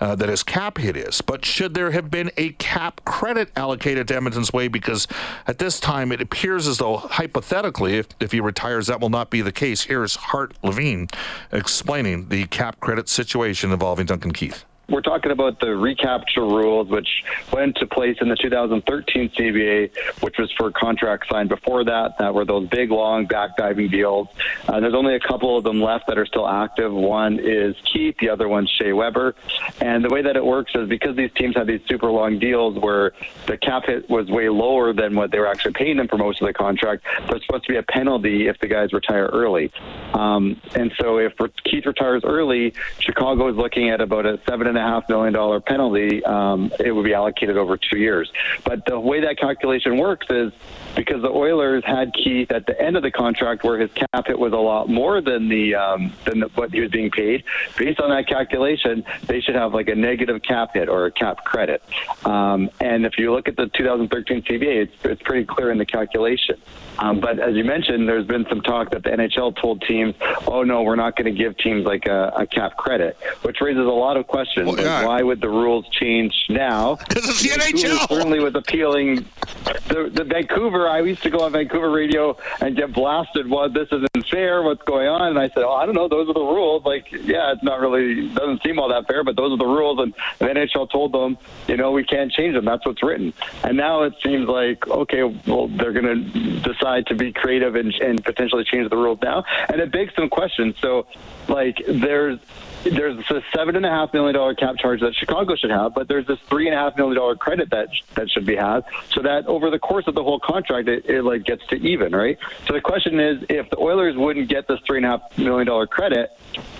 uh, 0.00 0.14
that 0.16 0.28
his 0.28 0.42
cap 0.42 0.78
hit 0.78 0.96
is. 0.96 1.20
But 1.20 1.44
should 1.44 1.74
there 1.74 1.90
have 1.90 2.10
been 2.10 2.30
a 2.36 2.50
cap 2.52 3.00
credit 3.04 3.50
allocated 3.56 4.08
to 4.08 4.16
Edmonton's 4.16 4.52
way? 4.52 4.68
Because 4.68 5.06
at 5.46 5.58
this 5.58 5.80
time, 5.80 6.12
it 6.12 6.20
appears 6.20 6.66
as 6.66 6.78
though 6.78 6.96
hypothetically, 6.96 7.98
if, 7.98 8.08
if 8.20 8.32
he 8.32 8.40
retires, 8.40 8.86
that 8.88 9.00
will 9.00 9.10
not 9.10 9.30
be 9.30 9.40
the 9.40 9.52
case. 9.52 9.82
Here's 9.82 10.16
Hart 10.16 10.54
Levine 10.62 11.08
explaining 11.52 12.28
the 12.28 12.46
cap 12.46 12.80
credit 12.80 13.08
situation 13.08 13.72
involving 13.72 14.06
Duncan 14.06 14.32
Keith. 14.32 14.64
We're 14.88 15.00
talking 15.00 15.32
about 15.32 15.60
the 15.60 15.74
recapture 15.74 16.42
rules, 16.42 16.88
which 16.88 17.08
went 17.52 17.76
into 17.76 17.86
place 17.86 18.18
in 18.20 18.28
the 18.28 18.36
2013 18.36 19.30
CBA, 19.30 19.90
which 20.20 20.36
was 20.38 20.52
for 20.52 20.70
contracts 20.70 21.28
signed 21.28 21.48
before 21.48 21.84
that, 21.84 22.18
that 22.18 22.34
were 22.34 22.44
those 22.44 22.68
big, 22.68 22.90
long 22.90 23.26
backdiving 23.26 23.90
deals. 23.90 24.28
Uh, 24.68 24.80
there's 24.80 24.94
only 24.94 25.14
a 25.14 25.20
couple 25.20 25.56
of 25.56 25.64
them 25.64 25.80
left 25.80 26.06
that 26.08 26.18
are 26.18 26.26
still 26.26 26.46
active. 26.46 26.92
One 26.92 27.38
is 27.38 27.74
Keith, 27.84 28.16
the 28.20 28.28
other 28.28 28.48
one's 28.48 28.70
Shea 28.70 28.92
Weber. 28.92 29.34
And 29.80 30.04
the 30.04 30.10
way 30.10 30.22
that 30.22 30.36
it 30.36 30.44
works 30.44 30.72
is 30.74 30.88
because 30.88 31.16
these 31.16 31.30
teams 31.34 31.56
have 31.56 31.66
these 31.66 31.80
super 31.88 32.10
long 32.10 32.38
deals 32.38 32.78
where 32.78 33.12
the 33.46 33.56
cap 33.56 33.86
hit 33.86 34.08
was 34.10 34.28
way 34.28 34.48
lower 34.48 34.92
than 34.92 35.14
what 35.14 35.30
they 35.30 35.38
were 35.38 35.46
actually 35.46 35.72
paying 35.72 35.96
them 35.96 36.08
for 36.08 36.18
most 36.18 36.42
of 36.42 36.46
the 36.46 36.52
contract, 36.52 37.04
there's 37.28 37.44
supposed 37.46 37.64
to 37.64 37.72
be 37.72 37.78
a 37.78 37.82
penalty 37.82 38.48
if 38.48 38.58
the 38.58 38.66
guys 38.66 38.92
retire 38.92 39.26
early. 39.32 39.72
Um, 40.12 40.60
and 40.74 40.92
so 41.00 41.18
if 41.18 41.32
Keith 41.64 41.86
retires 41.86 42.22
early, 42.24 42.74
Chicago 42.98 43.48
is 43.48 43.56
looking 43.56 43.90
at 43.90 44.00
about 44.00 44.26
a 44.26 44.40
seven 44.48 44.73
and 44.76 44.84
a 44.84 44.88
half 44.88 45.08
million 45.08 45.32
dollar 45.32 45.60
penalty, 45.60 46.24
um, 46.24 46.72
it 46.80 46.92
would 46.92 47.04
be 47.04 47.14
allocated 47.14 47.56
over 47.56 47.76
two 47.76 47.98
years. 47.98 48.30
But 48.64 48.84
the 48.86 48.98
way 48.98 49.20
that 49.20 49.38
calculation 49.38 49.98
works 49.98 50.26
is 50.30 50.52
because 50.96 51.22
the 51.22 51.30
Oilers 51.30 51.84
had 51.84 52.12
Keith 52.14 52.50
at 52.50 52.66
the 52.66 52.80
end 52.80 52.96
of 52.96 53.02
the 53.02 53.10
contract, 53.10 53.64
where 53.64 53.78
his 53.78 53.90
cap 53.92 54.26
hit 54.26 54.38
was 54.38 54.52
a 54.52 54.56
lot 54.56 54.88
more 54.88 55.20
than 55.20 55.48
the 55.48 55.74
um, 55.74 56.12
than 56.24 56.40
the, 56.40 56.48
what 56.54 56.72
he 56.72 56.80
was 56.80 56.90
being 56.90 57.10
paid. 57.10 57.44
Based 57.76 58.00
on 58.00 58.10
that 58.10 58.28
calculation, 58.28 59.04
they 59.26 59.40
should 59.40 59.54
have 59.54 59.74
like 59.74 59.88
a 59.88 59.94
negative 59.94 60.42
cap 60.42 60.74
hit 60.74 60.88
or 60.88 61.06
a 61.06 61.12
cap 61.12 61.44
credit. 61.44 61.82
Um, 62.24 62.70
and 62.80 63.04
if 63.04 63.18
you 63.18 63.32
look 63.32 63.48
at 63.48 63.56
the 63.56 63.66
2013 63.74 64.42
CBA, 64.42 64.82
it's, 64.82 65.04
it's 65.04 65.22
pretty 65.22 65.44
clear 65.44 65.70
in 65.70 65.78
the 65.78 65.86
calculation. 65.86 66.60
Um, 66.98 67.20
but 67.20 67.38
as 67.40 67.54
you 67.56 67.64
mentioned, 67.64 68.08
there's 68.08 68.26
been 68.26 68.46
some 68.48 68.60
talk 68.60 68.90
that 68.90 69.02
the 69.02 69.10
NHL 69.10 69.60
told 69.60 69.82
teams, 69.82 70.14
"Oh 70.46 70.62
no, 70.62 70.82
we're 70.82 70.96
not 70.96 71.16
going 71.16 71.32
to 71.32 71.38
give 71.38 71.56
teams 71.58 71.84
like 71.84 72.06
a, 72.06 72.32
a 72.36 72.46
cap 72.46 72.76
credit," 72.76 73.16
which 73.42 73.60
raises 73.60 73.84
a 73.84 73.90
lot 73.90 74.16
of 74.16 74.26
questions. 74.26 74.63
Well, 74.66 74.80
yeah. 74.80 75.06
Why 75.06 75.22
would 75.22 75.40
the 75.40 75.48
rules 75.48 75.86
change 75.92 76.32
now? 76.48 76.96
'Cause 77.08 77.28
it's 77.28 77.42
the 77.42 77.48
Vancouver 77.58 77.94
NHL. 77.94 78.08
Certainly 78.08 78.40
was 78.40 78.54
appealing. 78.54 79.24
The, 79.64 80.10
the 80.12 80.24
Vancouver, 80.24 80.88
I 80.88 81.00
used 81.00 81.22
to 81.22 81.30
go 81.30 81.40
on 81.40 81.52
Vancouver 81.52 81.90
radio 81.90 82.36
and 82.60 82.76
get 82.76 82.92
blasted. 82.92 83.48
Well, 83.48 83.70
this 83.70 83.88
isn't 83.90 84.26
fair. 84.30 84.62
What's 84.62 84.82
going 84.82 85.08
on? 85.08 85.22
And 85.22 85.38
I 85.38 85.48
said, 85.48 85.62
"Oh, 85.62 85.72
I 85.72 85.86
don't 85.86 85.94
know. 85.94 86.08
Those 86.08 86.28
are 86.28 86.34
the 86.34 86.40
rules. 86.40 86.84
Like, 86.84 87.10
yeah, 87.12 87.52
it's 87.52 87.62
not 87.62 87.80
really 87.80 88.28
doesn't 88.28 88.62
seem 88.62 88.78
all 88.78 88.88
that 88.88 89.06
fair, 89.06 89.24
but 89.24 89.36
those 89.36 89.52
are 89.52 89.56
the 89.56 89.66
rules." 89.66 90.00
And 90.00 90.14
the 90.38 90.46
NHL 90.46 90.90
told 90.90 91.12
them, 91.12 91.38
you 91.66 91.76
know, 91.76 91.92
we 91.92 92.04
can't 92.04 92.30
change 92.30 92.54
them. 92.54 92.64
That's 92.64 92.84
what's 92.84 93.02
written. 93.02 93.32
And 93.62 93.76
now 93.76 94.02
it 94.02 94.14
seems 94.22 94.48
like 94.48 94.86
okay, 94.86 95.22
well, 95.46 95.68
they're 95.68 95.92
going 95.92 96.32
to 96.32 96.60
decide 96.60 97.06
to 97.06 97.14
be 97.14 97.32
creative 97.32 97.74
and, 97.74 97.94
and 97.94 98.22
potentially 98.24 98.64
change 98.64 98.90
the 98.90 98.96
rules 98.96 99.18
now, 99.22 99.44
and 99.68 99.80
it 99.80 99.90
begs 99.92 100.14
some 100.14 100.28
questions. 100.28 100.76
So, 100.80 101.06
like, 101.48 101.82
there's 101.88 102.38
there's 102.84 103.18
a 103.30 103.42
seven 103.54 103.76
and 103.76 103.86
a 103.86 103.90
half 103.90 104.12
million 104.12 104.34
dollar 104.34 104.54
cap 104.54 104.76
charge 104.76 105.00
that 105.00 105.14
Chicago 105.14 105.56
should 105.56 105.70
have, 105.70 105.94
but 105.94 106.08
there's 106.08 106.26
this 106.26 106.38
three 106.48 106.66
and 106.66 106.74
a 106.74 106.78
half 106.78 106.96
million 106.96 107.16
dollar 107.16 107.34
credit 107.36 107.70
that 107.70 107.88
that 108.14 108.30
should 108.30 108.46
be 108.46 108.56
had, 108.56 108.84
so 109.14 109.22
that 109.22 109.46
over 109.54 109.70
the 109.70 109.78
course 109.78 110.06
of 110.06 110.14
the 110.14 110.22
whole 110.22 110.40
contract, 110.40 110.88
it, 110.88 111.06
it 111.06 111.22
like 111.22 111.44
gets 111.44 111.66
to 111.68 111.76
even, 111.76 112.14
right? 112.14 112.38
So 112.66 112.74
the 112.74 112.80
question 112.80 113.20
is, 113.20 113.44
if 113.48 113.70
the 113.70 113.78
Oilers 113.78 114.16
wouldn't 114.16 114.48
get 114.48 114.68
this 114.68 114.80
three 114.86 114.98
and 114.98 115.06
a 115.06 115.10
half 115.10 115.38
million 115.38 115.66
dollar 115.66 115.86
credit, 115.86 116.30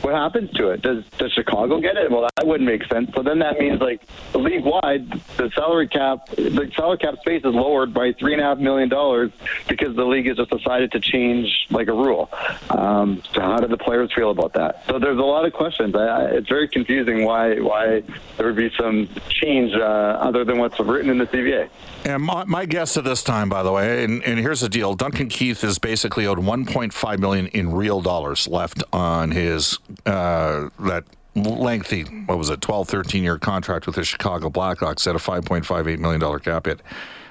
what 0.02 0.14
happens 0.14 0.50
to 0.52 0.68
it? 0.68 0.82
Does 0.82 1.04
does 1.18 1.32
Chicago 1.32 1.80
get 1.80 1.96
it? 1.96 2.10
Well, 2.10 2.28
that 2.36 2.46
wouldn't 2.46 2.68
make 2.68 2.84
sense. 2.86 3.10
So 3.14 3.22
then 3.22 3.38
that 3.40 3.58
means 3.58 3.80
like 3.80 4.02
league 4.34 4.64
wide, 4.64 5.10
the 5.36 5.50
salary 5.54 5.88
cap, 5.88 6.26
the 6.28 6.70
salary 6.76 6.98
cap 6.98 7.14
space 7.20 7.42
is 7.44 7.54
lowered 7.54 7.94
by 7.94 8.12
three 8.12 8.32
and 8.34 8.42
a 8.42 8.44
half 8.44 8.58
million 8.58 8.88
dollars 8.88 9.32
because 9.68 9.96
the 9.96 10.04
league 10.04 10.26
has 10.26 10.36
just 10.36 10.50
decided 10.50 10.92
to 10.92 11.00
change 11.00 11.66
like 11.70 11.88
a 11.88 11.92
rule. 11.92 12.28
Um, 12.70 13.22
so 13.32 13.40
how 13.40 13.56
do 13.58 13.66
the 13.66 13.78
players 13.78 14.12
feel 14.12 14.30
about 14.30 14.52
that? 14.54 14.84
So 14.86 14.98
there's 14.98 15.18
a 15.18 15.22
lot 15.22 15.44
of 15.46 15.52
questions. 15.52 15.94
I, 15.94 16.06
I, 16.06 16.24
it's 16.26 16.48
very 16.48 16.68
confusing 16.68 17.24
why 17.24 17.58
why 17.60 18.02
there 18.36 18.46
would 18.46 18.56
be 18.56 18.70
some 18.78 19.08
change 19.28 19.72
uh, 19.74 19.84
other 19.84 20.44
than 20.44 20.58
what's 20.58 20.78
written 20.78 21.10
in 21.10 21.18
the 21.18 21.26
CBA. 21.26 21.68
And 22.04 22.22
my, 22.22 22.44
my 22.44 22.63
guess 22.66 22.96
at 22.96 23.04
this 23.04 23.22
time, 23.22 23.48
by 23.48 23.62
the 23.62 23.72
way, 23.72 24.04
and, 24.04 24.22
and 24.24 24.38
here's 24.38 24.60
the 24.60 24.68
deal: 24.68 24.94
Duncan 24.94 25.28
Keith 25.28 25.64
is 25.64 25.78
basically 25.78 26.26
owed 26.26 26.38
1.5 26.38 27.18
million 27.18 27.46
in 27.48 27.72
real 27.72 28.00
dollars 28.00 28.46
left 28.48 28.82
on 28.92 29.30
his 29.30 29.78
uh, 30.06 30.68
that 30.80 31.04
lengthy, 31.34 32.02
what 32.26 32.38
was 32.38 32.50
it, 32.50 32.60
12, 32.60 32.88
13 32.88 33.22
year 33.22 33.38
contract 33.38 33.86
with 33.86 33.96
the 33.96 34.04
Chicago 34.04 34.48
Blackhawks 34.48 35.06
at 35.06 35.16
a 35.16 35.18
5.58 35.18 35.98
million 35.98 36.20
dollar 36.20 36.38
cap 36.38 36.66
hit. 36.66 36.80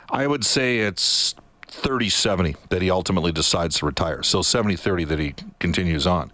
I 0.10 0.28
would 0.28 0.46
say 0.46 0.80
it's 0.80 1.36
30 1.68 2.10
70 2.10 2.56
that 2.70 2.82
he 2.82 2.92
ultimately 2.92 3.32
decides 3.32 3.80
to 3.80 3.86
retire. 3.86 4.24
So 4.24 4.42
70 4.42 4.76
30 4.76 5.06
that 5.06 5.20
he 5.20 5.34
continues 5.60 6.06
on. 6.06 6.32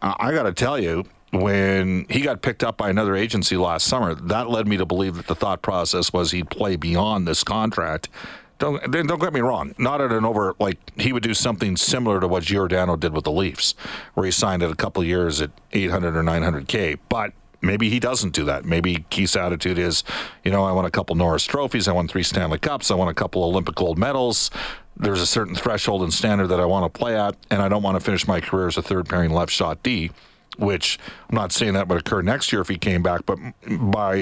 I 0.00 0.32
got 0.32 0.44
to 0.44 0.52
tell 0.52 0.78
you, 0.78 1.04
when 1.32 2.04
he 2.10 2.20
got 2.20 2.42
picked 2.42 2.62
up 2.62 2.76
by 2.76 2.90
another 2.90 3.16
agency 3.16 3.56
last 3.56 3.86
summer, 3.86 4.14
that 4.14 4.50
led 4.50 4.68
me 4.68 4.76
to 4.76 4.84
believe 4.84 5.16
that 5.16 5.26
the 5.26 5.34
thought 5.34 5.62
process 5.62 6.12
was 6.12 6.30
he'd 6.30 6.50
play 6.50 6.76
beyond 6.76 7.26
this 7.26 7.42
contract. 7.42 8.10
Don't 8.58 8.78
don't 8.92 9.18
get 9.18 9.32
me 9.32 9.40
wrong. 9.40 9.74
Not 9.78 10.00
at 10.02 10.12
an 10.12 10.26
over 10.26 10.54
like 10.60 10.78
he 11.00 11.12
would 11.12 11.22
do 11.22 11.32
something 11.34 11.76
similar 11.76 12.20
to 12.20 12.28
what 12.28 12.44
Giordano 12.44 12.96
did 12.96 13.14
with 13.14 13.24
the 13.24 13.32
Leafs, 13.32 13.74
where 14.12 14.26
he 14.26 14.30
signed 14.30 14.62
it 14.62 14.70
a 14.70 14.76
couple 14.76 15.02
years 15.02 15.40
at 15.40 15.50
800 15.72 16.16
or 16.16 16.22
900k. 16.22 16.98
But 17.08 17.32
maybe 17.62 17.88
he 17.88 17.98
doesn't 17.98 18.34
do 18.34 18.44
that. 18.44 18.66
Maybe 18.66 19.06
Keith's 19.08 19.34
attitude 19.34 19.78
is, 19.78 20.04
you 20.44 20.50
know, 20.52 20.64
I 20.64 20.72
won 20.72 20.84
a 20.84 20.90
couple 20.90 21.16
Norris 21.16 21.44
trophies, 21.44 21.88
I 21.88 21.92
won 21.92 22.08
three 22.08 22.22
Stanley 22.22 22.58
Cups, 22.58 22.90
I 22.90 22.94
won 22.94 23.08
a 23.08 23.14
couple 23.14 23.42
Olympic 23.42 23.74
gold 23.74 23.98
medals. 23.98 24.50
There's 24.98 25.22
a 25.22 25.26
certain 25.26 25.54
threshold 25.54 26.02
and 26.02 26.12
standard 26.12 26.48
that 26.48 26.60
I 26.60 26.66
want 26.66 26.92
to 26.92 26.98
play 26.98 27.18
at, 27.18 27.36
and 27.50 27.62
I 27.62 27.68
don't 27.68 27.82
want 27.82 27.96
to 27.96 28.04
finish 28.04 28.28
my 28.28 28.40
career 28.40 28.66
as 28.66 28.76
a 28.76 28.82
third 28.82 29.08
pairing 29.08 29.30
left 29.30 29.50
shot 29.50 29.82
D 29.82 30.10
which 30.58 30.98
I'm 31.28 31.36
not 31.36 31.52
saying 31.52 31.74
that 31.74 31.88
would 31.88 31.98
occur 31.98 32.22
next 32.22 32.52
year 32.52 32.60
if 32.60 32.68
he 32.68 32.78
came 32.78 33.02
back, 33.02 33.26
but 33.26 33.38
by 33.68 34.16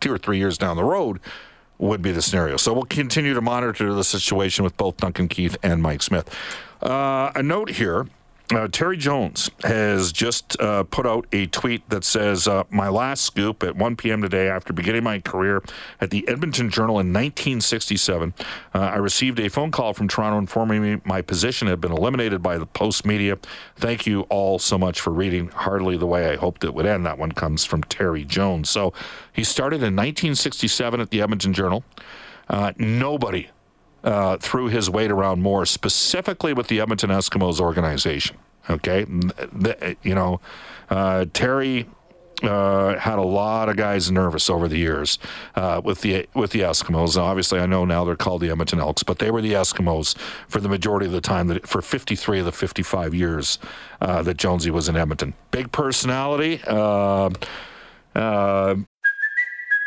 two 0.00 0.12
or 0.12 0.18
three 0.18 0.38
years 0.38 0.58
down 0.58 0.76
the 0.76 0.84
road 0.84 1.20
would 1.78 2.02
be 2.02 2.12
the 2.12 2.22
scenario. 2.22 2.56
So 2.56 2.72
we'll 2.72 2.84
continue 2.84 3.34
to 3.34 3.40
monitor 3.40 3.92
the 3.92 4.04
situation 4.04 4.64
with 4.64 4.76
both 4.76 4.96
Duncan 4.98 5.28
Keith 5.28 5.56
and 5.62 5.82
Mike 5.82 6.02
Smith. 6.02 6.32
Uh, 6.80 7.32
a 7.34 7.42
note 7.42 7.70
here. 7.70 8.06
Uh, 8.52 8.68
Terry 8.68 8.98
Jones 8.98 9.50
has 9.64 10.12
just 10.12 10.60
uh, 10.60 10.82
put 10.84 11.06
out 11.06 11.26
a 11.32 11.46
tweet 11.46 11.88
that 11.88 12.04
says, 12.04 12.46
uh, 12.46 12.64
My 12.70 12.88
last 12.88 13.22
scoop 13.22 13.62
at 13.62 13.76
1 13.76 13.96
p.m. 13.96 14.20
today, 14.20 14.48
after 14.48 14.74
beginning 14.74 15.04
my 15.04 15.20
career 15.20 15.62
at 16.02 16.10
the 16.10 16.28
Edmonton 16.28 16.68
Journal 16.68 17.00
in 17.00 17.06
1967, 17.12 18.34
uh, 18.74 18.78
I 18.78 18.96
received 18.96 19.40
a 19.40 19.48
phone 19.48 19.70
call 19.70 19.94
from 19.94 20.06
Toronto 20.06 20.38
informing 20.38 20.82
me 20.82 21.00
my 21.04 21.22
position 21.22 21.66
had 21.66 21.80
been 21.80 21.92
eliminated 21.92 22.42
by 22.42 22.58
the 22.58 22.66
Postmedia. 22.66 23.42
Thank 23.76 24.06
you 24.06 24.22
all 24.22 24.58
so 24.58 24.76
much 24.76 25.00
for 25.00 25.10
reading. 25.10 25.48
Hardly 25.48 25.96
the 25.96 26.06
way 26.06 26.28
I 26.28 26.36
hoped 26.36 26.62
it 26.64 26.74
would 26.74 26.84
end. 26.84 27.06
That 27.06 27.18
one 27.18 27.32
comes 27.32 27.64
from 27.64 27.82
Terry 27.84 28.24
Jones. 28.24 28.68
So 28.68 28.92
he 29.32 29.44
started 29.44 29.76
in 29.76 29.96
1967 29.96 31.00
at 31.00 31.08
the 31.08 31.22
Edmonton 31.22 31.54
Journal. 31.54 31.84
Uh, 32.48 32.72
nobody 32.76 33.48
uh, 34.04 34.36
threw 34.38 34.68
his 34.68 34.88
weight 34.90 35.10
around 35.10 35.42
more, 35.42 35.64
specifically 35.66 36.52
with 36.52 36.68
the 36.68 36.80
Edmonton 36.80 37.10
Eskimos 37.10 37.60
organization. 37.60 38.36
Okay, 38.70 39.04
The- 39.04 39.96
you 40.02 40.14
know, 40.14 40.40
uh, 40.90 41.26
Terry 41.32 41.88
uh, 42.42 42.98
had 42.98 43.18
a 43.18 43.22
lot 43.22 43.68
of 43.68 43.76
guys 43.76 44.10
nervous 44.10 44.50
over 44.50 44.66
the 44.66 44.76
years 44.76 45.18
uh, 45.54 45.80
with 45.84 46.00
the 46.00 46.26
with 46.34 46.50
the 46.50 46.60
Eskimos. 46.60 47.16
Obviously, 47.16 47.60
I 47.60 47.66
know 47.66 47.84
now 47.84 48.04
they're 48.04 48.16
called 48.16 48.40
the 48.40 48.50
Edmonton 48.50 48.80
Elks, 48.80 49.02
but 49.04 49.18
they 49.20 49.30
were 49.30 49.40
the 49.42 49.52
Eskimos 49.52 50.16
for 50.48 50.60
the 50.60 50.68
majority 50.68 51.06
of 51.06 51.12
the 51.12 51.20
time. 51.20 51.46
That 51.48 51.66
for 51.68 51.80
53 51.82 52.40
of 52.40 52.44
the 52.46 52.52
55 52.52 53.14
years 53.14 53.58
uh, 54.00 54.22
that 54.22 54.38
Jonesy 54.38 54.70
was 54.70 54.88
in 54.88 54.96
Edmonton, 54.96 55.34
big 55.52 55.70
personality. 55.70 56.60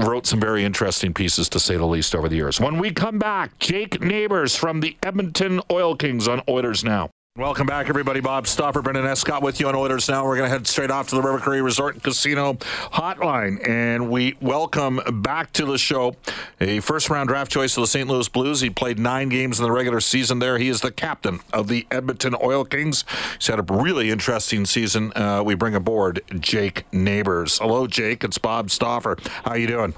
Wrote 0.00 0.26
some 0.26 0.40
very 0.40 0.64
interesting 0.64 1.14
pieces, 1.14 1.48
to 1.50 1.60
say 1.60 1.76
the 1.76 1.86
least, 1.86 2.14
over 2.14 2.28
the 2.28 2.36
years. 2.36 2.60
When 2.60 2.78
we 2.78 2.90
come 2.90 3.18
back, 3.18 3.58
Jake 3.58 4.00
Neighbors 4.00 4.56
from 4.56 4.80
the 4.80 4.96
Edmonton 5.02 5.60
Oil 5.70 5.96
Kings 5.96 6.28
on 6.28 6.42
Oilers 6.48 6.84
Now. 6.84 7.10
Welcome 7.36 7.68
back, 7.68 7.88
everybody. 7.88 8.18
Bob 8.18 8.48
Stauffer, 8.48 8.82
Brendan 8.82 9.06
Escott 9.06 9.40
with 9.40 9.60
you 9.60 9.68
on 9.68 9.76
Oilers 9.76 10.08
Now. 10.08 10.24
We're 10.26 10.36
going 10.36 10.50
to 10.50 10.52
head 10.52 10.66
straight 10.66 10.90
off 10.90 11.10
to 11.10 11.14
the 11.14 11.22
River 11.22 11.38
Cree 11.38 11.60
Resort 11.60 11.94
and 11.94 12.02
Casino 12.02 12.54
Hotline, 12.54 13.66
and 13.68 14.10
we 14.10 14.36
welcome 14.40 15.00
back 15.22 15.52
to 15.52 15.64
the 15.64 15.78
show 15.78 16.16
a 16.60 16.80
first-round 16.80 17.28
draft 17.28 17.52
choice 17.52 17.76
of 17.76 17.82
the 17.82 17.86
St. 17.86 18.08
Louis 18.08 18.28
Blues. 18.28 18.60
He 18.60 18.68
played 18.68 18.98
nine 18.98 19.28
games 19.28 19.60
in 19.60 19.64
the 19.64 19.70
regular 19.70 20.00
season 20.00 20.40
there. 20.40 20.58
He 20.58 20.68
is 20.68 20.80
the 20.80 20.90
captain 20.90 21.38
of 21.52 21.68
the 21.68 21.86
Edmonton 21.92 22.34
Oil 22.42 22.64
Kings. 22.64 23.04
He's 23.38 23.46
had 23.46 23.60
a 23.60 23.74
really 23.74 24.10
interesting 24.10 24.66
season. 24.66 25.12
Uh, 25.14 25.44
we 25.46 25.54
bring 25.54 25.76
aboard 25.76 26.22
Jake 26.40 26.92
Neighbors. 26.92 27.58
Hello, 27.58 27.86
Jake. 27.86 28.24
It's 28.24 28.38
Bob 28.38 28.72
Stauffer. 28.72 29.16
How 29.44 29.54
you 29.54 29.68
doing? 29.68 29.94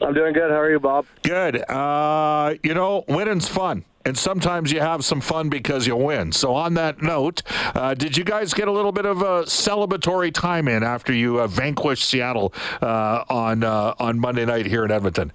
I'm 0.00 0.14
doing 0.14 0.32
good. 0.32 0.50
How 0.50 0.60
are 0.60 0.70
you, 0.70 0.80
Bob? 0.80 1.04
Good. 1.24 1.56
Uh, 1.70 2.54
you 2.62 2.72
know, 2.72 3.04
winning's 3.06 3.48
fun. 3.48 3.84
And 4.06 4.18
sometimes 4.18 4.70
you 4.70 4.80
have 4.80 5.04
some 5.04 5.20
fun 5.20 5.48
because 5.48 5.86
you 5.86 5.96
win. 5.96 6.32
So, 6.32 6.54
on 6.54 6.74
that 6.74 7.00
note, 7.00 7.42
uh, 7.74 7.94
did 7.94 8.16
you 8.16 8.24
guys 8.24 8.52
get 8.52 8.68
a 8.68 8.72
little 8.72 8.92
bit 8.92 9.06
of 9.06 9.22
a 9.22 9.44
celebratory 9.44 10.32
time 10.32 10.68
in 10.68 10.82
after 10.82 11.12
you 11.12 11.40
uh, 11.40 11.46
vanquished 11.46 12.04
Seattle 12.04 12.52
uh, 12.82 13.24
on 13.30 13.64
uh, 13.64 13.94
on 13.98 14.18
Monday 14.18 14.44
night 14.44 14.66
here 14.66 14.84
in 14.84 14.90
Edmonton? 14.90 15.32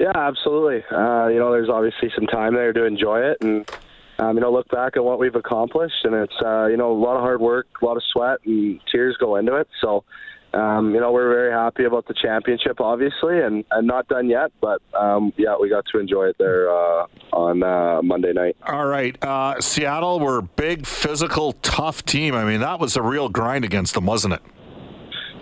Yeah, 0.00 0.12
absolutely. 0.14 0.82
Uh, 0.90 1.28
you 1.28 1.38
know, 1.38 1.52
there's 1.52 1.68
obviously 1.68 2.10
some 2.14 2.26
time 2.26 2.54
there 2.54 2.72
to 2.72 2.84
enjoy 2.84 3.20
it, 3.20 3.36
and 3.42 3.70
um, 4.18 4.36
you 4.36 4.40
know, 4.40 4.52
look 4.52 4.68
back 4.68 4.96
at 4.96 5.04
what 5.04 5.18
we've 5.18 5.34
accomplished, 5.34 6.04
and 6.04 6.14
it's 6.14 6.34
uh, 6.44 6.66
you 6.66 6.76
know 6.76 6.90
a 6.90 6.98
lot 6.98 7.16
of 7.16 7.20
hard 7.20 7.40
work, 7.40 7.66
a 7.80 7.84
lot 7.84 7.96
of 7.96 8.02
sweat 8.12 8.38
and 8.44 8.80
tears 8.90 9.16
go 9.18 9.36
into 9.36 9.56
it. 9.56 9.68
So, 9.80 10.04
um, 10.52 10.94
you 10.94 11.00
know, 11.00 11.12
we're 11.12 11.28
very 11.28 11.52
happy 11.52 11.84
about 11.84 12.08
the 12.08 12.14
championship, 12.14 12.80
obviously, 12.80 13.40
and, 13.40 13.64
and 13.70 13.86
not 13.86 14.08
done 14.08 14.28
yet. 14.28 14.50
But 14.60 14.82
um, 14.98 15.32
yeah, 15.36 15.56
we 15.60 15.68
got 15.68 15.84
to 15.92 15.98
enjoy 15.98 16.28
it 16.28 16.36
there 16.38 16.68
uh, 16.68 17.06
on 17.32 17.62
uh, 17.62 18.02
Monday 18.02 18.32
night. 18.32 18.56
All 18.66 18.86
right, 18.86 19.16
uh, 19.22 19.60
Seattle 19.60 20.18
were 20.18 20.38
a 20.38 20.42
big, 20.42 20.86
physical, 20.86 21.52
tough 21.62 22.04
team. 22.04 22.34
I 22.34 22.44
mean, 22.44 22.60
that 22.60 22.80
was 22.80 22.96
a 22.96 23.02
real 23.02 23.28
grind 23.28 23.64
against 23.64 23.94
them, 23.94 24.06
wasn't 24.06 24.34
it? 24.34 24.42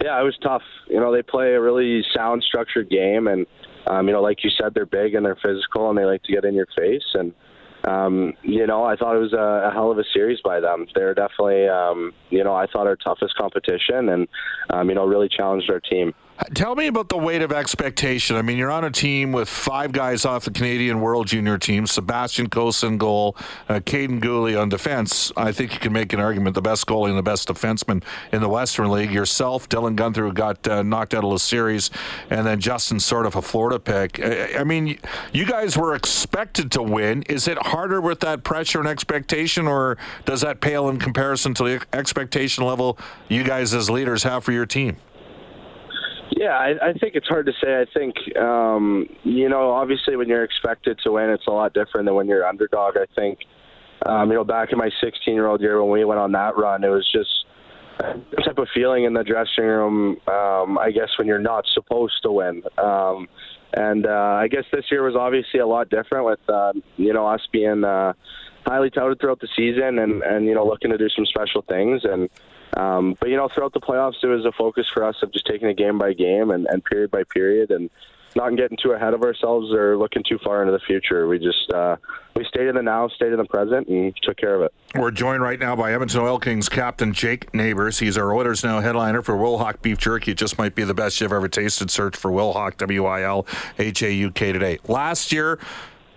Yeah, 0.02 0.20
it 0.20 0.24
was 0.24 0.36
tough. 0.42 0.62
You 0.88 1.00
know, 1.00 1.12
they 1.12 1.22
play 1.22 1.54
a 1.54 1.60
really 1.60 2.04
sound, 2.14 2.44
structured 2.46 2.90
game, 2.90 3.26
and 3.26 3.46
um, 3.86 4.06
you 4.06 4.12
know, 4.12 4.22
like 4.22 4.44
you 4.44 4.50
said, 4.50 4.74
they're 4.74 4.86
big 4.86 5.14
and 5.14 5.24
they're 5.24 5.38
physical, 5.42 5.88
and 5.88 5.98
they 5.98 6.04
like 6.04 6.22
to 6.24 6.32
get 6.32 6.44
in 6.44 6.54
your 6.54 6.68
face. 6.76 7.14
And 7.14 7.32
um, 7.86 8.34
you 8.42 8.66
know, 8.66 8.84
I 8.84 8.96
thought 8.96 9.14
it 9.14 9.20
was 9.20 9.32
a, 9.32 9.68
a 9.68 9.72
hell 9.72 9.90
of 9.90 9.98
a 9.98 10.04
series 10.12 10.40
by 10.42 10.60
them. 10.60 10.86
They're 10.94 11.14
definitely, 11.14 11.68
um, 11.68 12.12
you 12.30 12.42
know, 12.42 12.54
I 12.54 12.66
thought 12.66 12.86
our 12.86 12.96
toughest 12.96 13.34
competition, 13.36 14.08
and 14.08 14.28
um, 14.70 14.88
you 14.88 14.94
know, 14.94 15.06
really 15.06 15.28
challenged 15.28 15.70
our 15.70 15.80
team. 15.80 16.14
Tell 16.54 16.76
me 16.76 16.86
about 16.86 17.08
the 17.08 17.18
weight 17.18 17.42
of 17.42 17.50
expectation. 17.50 18.36
I 18.36 18.42
mean, 18.42 18.58
you're 18.58 18.70
on 18.70 18.84
a 18.84 18.92
team 18.92 19.32
with 19.32 19.48
five 19.48 19.90
guys 19.90 20.24
off 20.24 20.44
the 20.44 20.52
Canadian 20.52 21.00
World 21.00 21.26
Junior 21.26 21.58
team 21.58 21.84
Sebastian 21.84 22.48
Cossa 22.48 22.96
goal, 22.96 23.36
uh, 23.68 23.80
Kaiden 23.80 24.20
Guhle 24.20 24.60
on 24.60 24.68
defense. 24.68 25.32
I 25.36 25.50
think 25.50 25.74
you 25.74 25.80
can 25.80 25.92
make 25.92 26.12
an 26.12 26.20
argument 26.20 26.54
the 26.54 26.62
best 26.62 26.86
goalie 26.86 27.08
and 27.08 27.18
the 27.18 27.24
best 27.24 27.48
defenseman 27.48 28.04
in 28.32 28.40
the 28.40 28.48
Western 28.48 28.88
League. 28.88 29.10
Yourself, 29.10 29.68
Dylan 29.68 29.96
Guenther, 29.96 30.18
who 30.18 30.32
got 30.32 30.66
uh, 30.68 30.84
knocked 30.84 31.12
out 31.12 31.24
of 31.24 31.32
the 31.32 31.40
series, 31.40 31.90
and 32.30 32.46
then 32.46 32.60
Justin 32.60 33.00
sort 33.00 33.26
of 33.26 33.34
a 33.34 33.42
Florida 33.42 33.80
pick. 33.80 34.20
I, 34.20 34.60
I 34.60 34.64
mean, 34.64 34.96
you 35.32 35.44
guys 35.44 35.76
were 35.76 35.96
expected 35.96 36.70
to 36.72 36.82
win. 36.82 37.24
Is 37.24 37.48
it 37.48 37.58
harder 37.58 38.00
with 38.00 38.20
that 38.20 38.44
pressure 38.44 38.78
and 38.78 38.88
expectation, 38.88 39.66
or 39.66 39.98
does 40.24 40.42
that 40.42 40.60
pale 40.60 40.88
in 40.88 40.98
comparison 40.98 41.52
to 41.54 41.64
the 41.64 41.86
expectation 41.92 42.64
level 42.64 42.96
you 43.28 43.42
guys 43.42 43.74
as 43.74 43.90
leaders 43.90 44.22
have 44.22 44.44
for 44.44 44.52
your 44.52 44.66
team? 44.66 44.98
Yeah, 46.36 46.56
I, 46.58 46.90
I 46.90 46.92
think 46.92 47.14
it's 47.14 47.26
hard 47.26 47.46
to 47.46 47.52
say. 47.52 47.80
I 47.80 47.86
think, 47.92 48.14
um, 48.36 49.06
you 49.24 49.48
know, 49.48 49.70
obviously 49.70 50.16
when 50.16 50.28
you're 50.28 50.44
expected 50.44 50.98
to 51.04 51.12
win, 51.12 51.30
it's 51.30 51.46
a 51.46 51.50
lot 51.50 51.72
different 51.72 52.06
than 52.06 52.14
when 52.14 52.26
you're 52.26 52.46
underdog. 52.46 52.96
I 52.96 53.06
think, 53.14 53.38
um, 54.06 54.28
you 54.30 54.36
know, 54.36 54.44
back 54.44 54.70
in 54.72 54.78
my 54.78 54.90
16 55.00 55.34
year 55.34 55.46
old 55.46 55.60
year 55.60 55.82
when 55.82 55.90
we 55.90 56.04
went 56.04 56.20
on 56.20 56.32
that 56.32 56.56
run, 56.56 56.84
it 56.84 56.88
was 56.88 57.08
just 57.10 57.30
a 57.98 58.42
type 58.42 58.58
of 58.58 58.68
feeling 58.72 59.04
in 59.04 59.12
the 59.14 59.24
dressing 59.24 59.64
room, 59.64 60.16
um, 60.28 60.78
I 60.78 60.90
guess, 60.92 61.10
when 61.18 61.26
you're 61.26 61.38
not 61.38 61.64
supposed 61.74 62.22
to 62.22 62.30
win. 62.32 62.62
Um, 62.78 63.28
and 63.74 64.06
uh, 64.06 64.38
I 64.40 64.48
guess 64.48 64.64
this 64.72 64.86
year 64.90 65.02
was 65.02 65.16
obviously 65.16 65.60
a 65.60 65.66
lot 65.66 65.90
different 65.90 66.24
with, 66.24 66.40
uh, 66.48 66.72
you 66.96 67.12
know, 67.12 67.26
us 67.26 67.46
being 67.52 67.84
uh, 67.84 68.12
highly 68.66 68.90
touted 68.90 69.20
throughout 69.20 69.40
the 69.40 69.48
season 69.56 69.98
and, 69.98 70.22
and, 70.22 70.46
you 70.46 70.54
know, 70.54 70.66
looking 70.66 70.90
to 70.90 70.98
do 70.98 71.08
some 71.08 71.26
special 71.26 71.62
things. 71.62 72.02
And, 72.04 72.30
um, 72.76 73.16
but 73.18 73.28
you 73.28 73.36
know, 73.36 73.48
throughout 73.52 73.72
the 73.72 73.80
playoffs, 73.80 74.22
it 74.22 74.26
was 74.26 74.44
a 74.44 74.52
focus 74.52 74.86
for 74.92 75.04
us 75.04 75.16
of 75.22 75.32
just 75.32 75.46
taking 75.46 75.68
it 75.68 75.76
game 75.76 75.98
by 75.98 76.12
game 76.12 76.50
and, 76.50 76.66
and 76.66 76.84
period 76.84 77.10
by 77.10 77.24
period, 77.24 77.70
and 77.70 77.90
not 78.36 78.56
getting 78.56 78.78
too 78.82 78.92
ahead 78.92 79.14
of 79.14 79.22
ourselves 79.22 79.72
or 79.72 79.96
looking 79.96 80.22
too 80.28 80.38
far 80.44 80.62
into 80.62 80.72
the 80.72 80.80
future. 80.80 81.26
We 81.26 81.38
just 81.38 81.70
uh, 81.72 81.96
we 82.36 82.44
stayed 82.44 82.68
in 82.68 82.74
the 82.76 82.82
now, 82.82 83.08
stayed 83.08 83.32
in 83.32 83.38
the 83.38 83.44
present, 83.44 83.88
and 83.88 84.14
took 84.22 84.36
care 84.36 84.54
of 84.54 84.62
it. 84.62 84.72
We're 84.94 85.10
joined 85.10 85.42
right 85.42 85.58
now 85.58 85.74
by 85.76 85.92
Edmonton 85.92 86.20
Oil 86.20 86.38
Kings 86.38 86.68
captain 86.68 87.12
Jake 87.12 87.52
Neighbors. 87.52 87.98
He's 87.98 88.16
our 88.16 88.32
Oilers 88.32 88.62
Now 88.62 88.80
headliner 88.80 89.22
for 89.22 89.34
Wilhauk 89.34 89.82
Beef 89.82 89.98
Jerky. 89.98 90.32
It 90.32 90.38
just 90.38 90.58
might 90.58 90.74
be 90.74 90.84
the 90.84 90.94
best 90.94 91.20
you've 91.20 91.32
ever 91.32 91.48
tasted. 91.48 91.90
Search 91.90 92.16
for 92.16 92.30
Wilhauk 92.30 92.76
W 92.76 93.06
I 93.06 93.22
L 93.22 93.46
H 93.78 94.02
A 94.02 94.12
U 94.12 94.30
K 94.30 94.52
today. 94.52 94.78
Last 94.86 95.32
year 95.32 95.58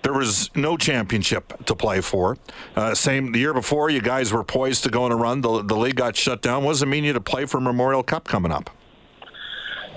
there 0.03 0.13
was 0.13 0.49
no 0.55 0.77
championship 0.77 1.65
to 1.65 1.75
play 1.75 2.01
for. 2.01 2.37
Uh, 2.75 2.95
same 2.95 3.31
the 3.31 3.39
year 3.39 3.53
before, 3.53 3.89
you 3.89 4.01
guys 4.01 4.33
were 4.33 4.43
poised 4.43 4.83
to 4.83 4.89
go 4.89 5.03
on 5.03 5.11
a 5.11 5.15
run. 5.15 5.41
The, 5.41 5.63
the 5.63 5.75
league 5.75 5.95
got 5.95 6.15
shut 6.15 6.41
down. 6.41 6.63
What 6.63 6.71
does 6.71 6.81
it 6.81 6.87
mean 6.87 7.03
you 7.03 7.13
to 7.13 7.21
play 7.21 7.45
for 7.45 7.61
Memorial 7.61 8.03
Cup 8.03 8.27
coming 8.27 8.51
up? 8.51 8.69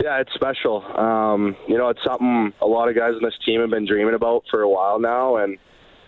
Yeah, 0.03 0.21
it's 0.21 0.33
special. 0.35 0.83
Um, 0.99 1.57
you 1.69 1.79
know, 1.79 1.89
it's 1.89 2.03
something 2.05 2.53
a 2.61 2.67
lot 2.67 2.89
of 2.89 2.97
guys 2.97 3.15
on 3.15 3.23
this 3.23 3.39
team 3.47 3.61
have 3.61 3.71
been 3.71 3.87
dreaming 3.87 4.15
about 4.15 4.45
for 4.51 4.63
a 4.63 4.69
while 4.69 4.99
now, 4.99 5.37
and 5.37 5.59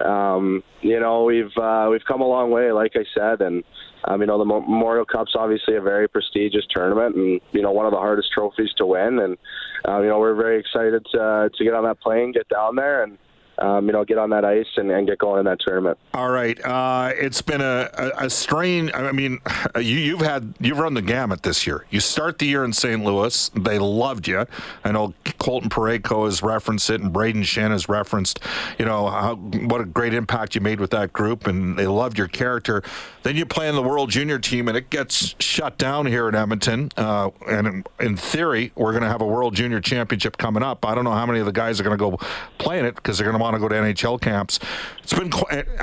um, 0.00 0.62
you 0.83 0.99
know 1.00 1.25
we've 1.25 1.57
uh, 1.57 1.88
we've 1.90 2.05
come 2.07 2.21
a 2.21 2.26
long 2.26 2.50
way, 2.50 2.73
like 2.73 2.93
I 2.97 3.05
said, 3.14 3.40
and 3.40 3.62
um, 4.05 4.21
you 4.21 4.26
know 4.26 4.38
the 4.38 4.45
Memorial 4.45 5.05
Cup's 5.05 5.35
obviously 5.37 5.76
a 5.76 5.81
very 5.81 6.09
prestigious 6.09 6.66
tournament, 6.75 7.16
and 7.16 7.40
you 7.52 7.62
know 7.62 7.71
one 7.71 7.87
of 7.87 7.93
the 7.93 7.99
hardest 7.99 8.33
trophies 8.33 8.73
to 8.78 8.87
win, 8.87 9.21
and 9.21 9.37
um, 9.85 10.02
you 10.02 10.09
know 10.09 10.19
we're 10.19 10.35
very 10.35 10.59
excited 10.59 11.07
to 11.12 11.50
to 11.55 11.64
get 11.64 11.75
on 11.75 11.85
that 11.85 12.00
plane, 12.00 12.33
get 12.33 12.49
down 12.49 12.76
there, 12.76 13.05
and 13.05 13.19
um, 13.58 13.86
you 13.86 13.92
know, 13.92 14.04
get 14.04 14.18
on 14.18 14.30
that 14.30 14.44
ice 14.44 14.66
and, 14.76 14.90
and, 14.90 15.06
get 15.06 15.18
going 15.18 15.38
in 15.38 15.44
that 15.46 15.60
tournament. 15.60 15.98
All 16.14 16.28
right, 16.28 16.58
uh, 16.64 17.12
it's 17.14 17.40
been 17.40 17.60
a, 17.60 17.88
a, 17.94 18.26
a, 18.26 18.30
strain. 18.30 18.90
I 18.92 19.12
mean, 19.12 19.38
you, 19.76 19.82
you've 19.82 20.20
had 20.20 20.54
you've 20.60 20.78
run 20.78 20.94
the 20.94 21.02
gamut 21.02 21.42
this 21.42 21.66
year. 21.66 21.86
You 21.90 22.00
start 22.00 22.38
the 22.38 22.46
year 22.46 22.64
in 22.64 22.72
St. 22.72 23.02
Louis. 23.02 23.50
They 23.54 23.78
loved 23.78 24.28
you. 24.28 24.44
I 24.85 24.92
know 24.92 25.14
Colton 25.38 25.70
Parayko 25.70 26.26
has 26.26 26.42
referenced 26.42 26.90
it, 26.90 27.00
and 27.00 27.12
Braden 27.12 27.42
Schenn 27.42 27.70
has 27.70 27.88
referenced, 27.88 28.40
you 28.78 28.85
know, 28.85 29.09
how, 29.09 29.37
what 29.37 29.81
a 29.81 29.85
great 29.85 30.12
impact 30.12 30.54
you 30.54 30.61
made 30.61 30.81
with 30.81 30.90
that 30.90 31.12
group, 31.12 31.46
and 31.46 31.78
they 31.78 31.87
loved 31.87 32.18
your 32.18 32.28
character. 32.28 32.83
Then 33.22 33.37
you 33.37 33.46
play 33.46 33.68
in 33.68 33.74
the 33.74 33.83
World 33.83 34.11
Junior 34.11 34.38
team, 34.38 34.68
and 34.68 34.76
it 34.76 34.90
gets 34.90 35.35
shut 35.40 35.78
down 35.78 36.07
here 36.07 36.28
in 36.28 36.35
Edmonton. 36.35 36.90
Uh, 36.96 37.31
and 37.48 37.66
in, 37.66 37.85
in 38.00 38.16
theory, 38.16 38.72
we're 38.76 38.92
going 38.92 39.02
to 39.02 39.09
have 39.09 39.20
a 39.20 39.26
World 39.26 39.54
Junior 39.54 39.81
Championship 39.81 40.37
coming 40.37 40.62
up. 40.62 40.85
I 40.85 40.94
don't 40.94 41.04
know 41.04 41.12
how 41.12 41.26
many 41.26 41.40
of 41.40 41.46
the 41.46 41.52
guys 41.52 41.81
are 41.81 41.83
going 41.83 41.96
to 41.96 42.11
go 42.11 42.18
play 42.59 42.78
in 42.78 42.85
it 42.85 42.94
because 42.94 43.18
they're 43.18 43.24
going 43.24 43.38
to 43.38 43.42
want 43.46 43.54
to 43.54 43.61
go 43.61 43.68
to 43.68 43.74
NHL 43.74 44.20
camps. 44.20 44.59
It's 45.02 45.12
been, 45.12 45.32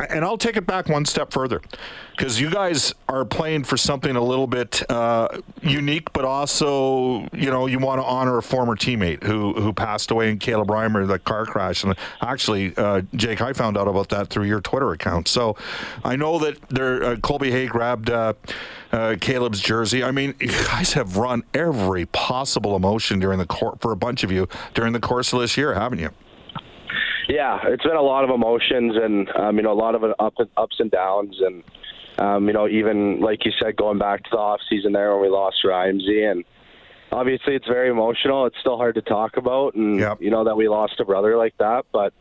and 0.10 0.26
I'll 0.26 0.38
take 0.38 0.58
it 0.58 0.68
back 0.68 0.90
one 0.90 1.06
step 1.06 1.32
further 1.32 1.62
because 2.12 2.42
you 2.42 2.50
guys 2.50 2.94
are 3.08 3.24
playing 3.24 3.64
for 3.64 3.78
something 3.78 4.16
a 4.16 4.22
little 4.22 4.48
bit 4.48 4.84
uh, 4.92 5.30
unique, 5.62 6.12
but 6.12 6.26
also, 6.26 7.28
you 7.32 7.50
know, 7.50 7.66
you 7.68 7.80
want 7.80 8.02
to 8.02 8.06
honor 8.06 8.38
a 8.38 8.44
former 8.44 8.76
teammate 8.76 9.24
who 9.24 9.54
who 9.54 9.72
passed 9.72 10.12
away 10.12 10.30
in 10.30 10.40
Caleb 10.40 10.68
Reimer, 10.68 11.08
the 11.08 11.20
car 11.20 11.46
crash. 11.46 11.84
And 11.84 11.96
actually, 12.22 12.76
uh, 12.76 13.02
Jake, 13.16 13.42
I 13.42 13.54
found 13.54 13.78
out 13.78 13.88
about 13.88 14.10
that 14.10 14.28
through 14.28 14.46
your 14.46 14.60
Twitter 14.60 14.92
account. 14.92 15.30
So 15.30 15.56
I 16.04 16.18
know 16.18 16.40
that 16.40 16.62
there, 16.70 17.04
uh, 17.04 17.16
Colby 17.18 17.52
Hay 17.52 17.68
grabbed. 17.68 18.10
Uh, 18.10 18.34
uh, 18.92 19.16
Caleb's 19.20 19.60
jersey. 19.60 20.04
I 20.04 20.12
mean, 20.12 20.36
you 20.40 20.50
guys 20.50 20.94
have 20.94 21.18
run 21.18 21.42
every 21.56 22.06
possible 22.06 22.76
emotion 22.76 23.20
during 23.20 23.40
the 23.40 23.46
court 23.48 23.82
for 23.82 23.92
a 23.92 23.96
bunch 23.96 24.24
of 24.24 24.32
you 24.32 24.48
during 24.76 24.94
the 24.94 25.00
course 25.00 25.34
of 25.34 25.40
this 25.40 25.58
year, 25.58 25.74
haven't 25.74 25.98
you? 25.98 26.12
Yeah, 27.28 27.60
it's 27.66 27.84
been 27.84 27.96
a 27.96 28.02
lot 28.02 28.24
of 28.24 28.30
emotions 28.30 28.96
and 28.96 29.30
um, 29.36 29.58
you 29.58 29.64
know 29.64 29.72
a 29.72 29.74
lot 29.74 29.96
of 29.96 30.04
up, 30.20 30.36
ups 30.58 30.80
and 30.80 30.92
downs 30.92 31.40
and 31.40 31.64
um, 32.18 32.48
you 32.48 32.54
know 32.54 32.68
even 32.68 33.22
like 33.22 33.46
you 33.46 33.52
said 33.62 33.76
going 33.76 33.98
back 33.98 34.24
to 34.24 34.30
the 34.32 34.38
off 34.38 34.60
season 34.70 34.94
there 34.94 35.14
when 35.14 35.22
we 35.22 35.30
lost 35.30 35.64
Ramsey 35.64 36.24
and 36.24 36.44
obviously 37.12 37.56
it's 37.56 37.68
very 37.68 37.90
emotional. 37.90 38.46
It's 38.46 38.60
still 38.60 38.78
hard 38.78 38.96
to 38.96 39.02
talk 39.02 39.38
about 39.38 39.76
and 39.76 40.00
yep. 40.00 40.22
you 40.22 40.32
know 40.32 40.44
that 40.44 40.58
we 40.58 40.68
lost 40.68 41.00
a 41.00 41.06
brother 41.06 41.38
like 41.38 41.58
that, 41.60 41.86
but 41.92 42.14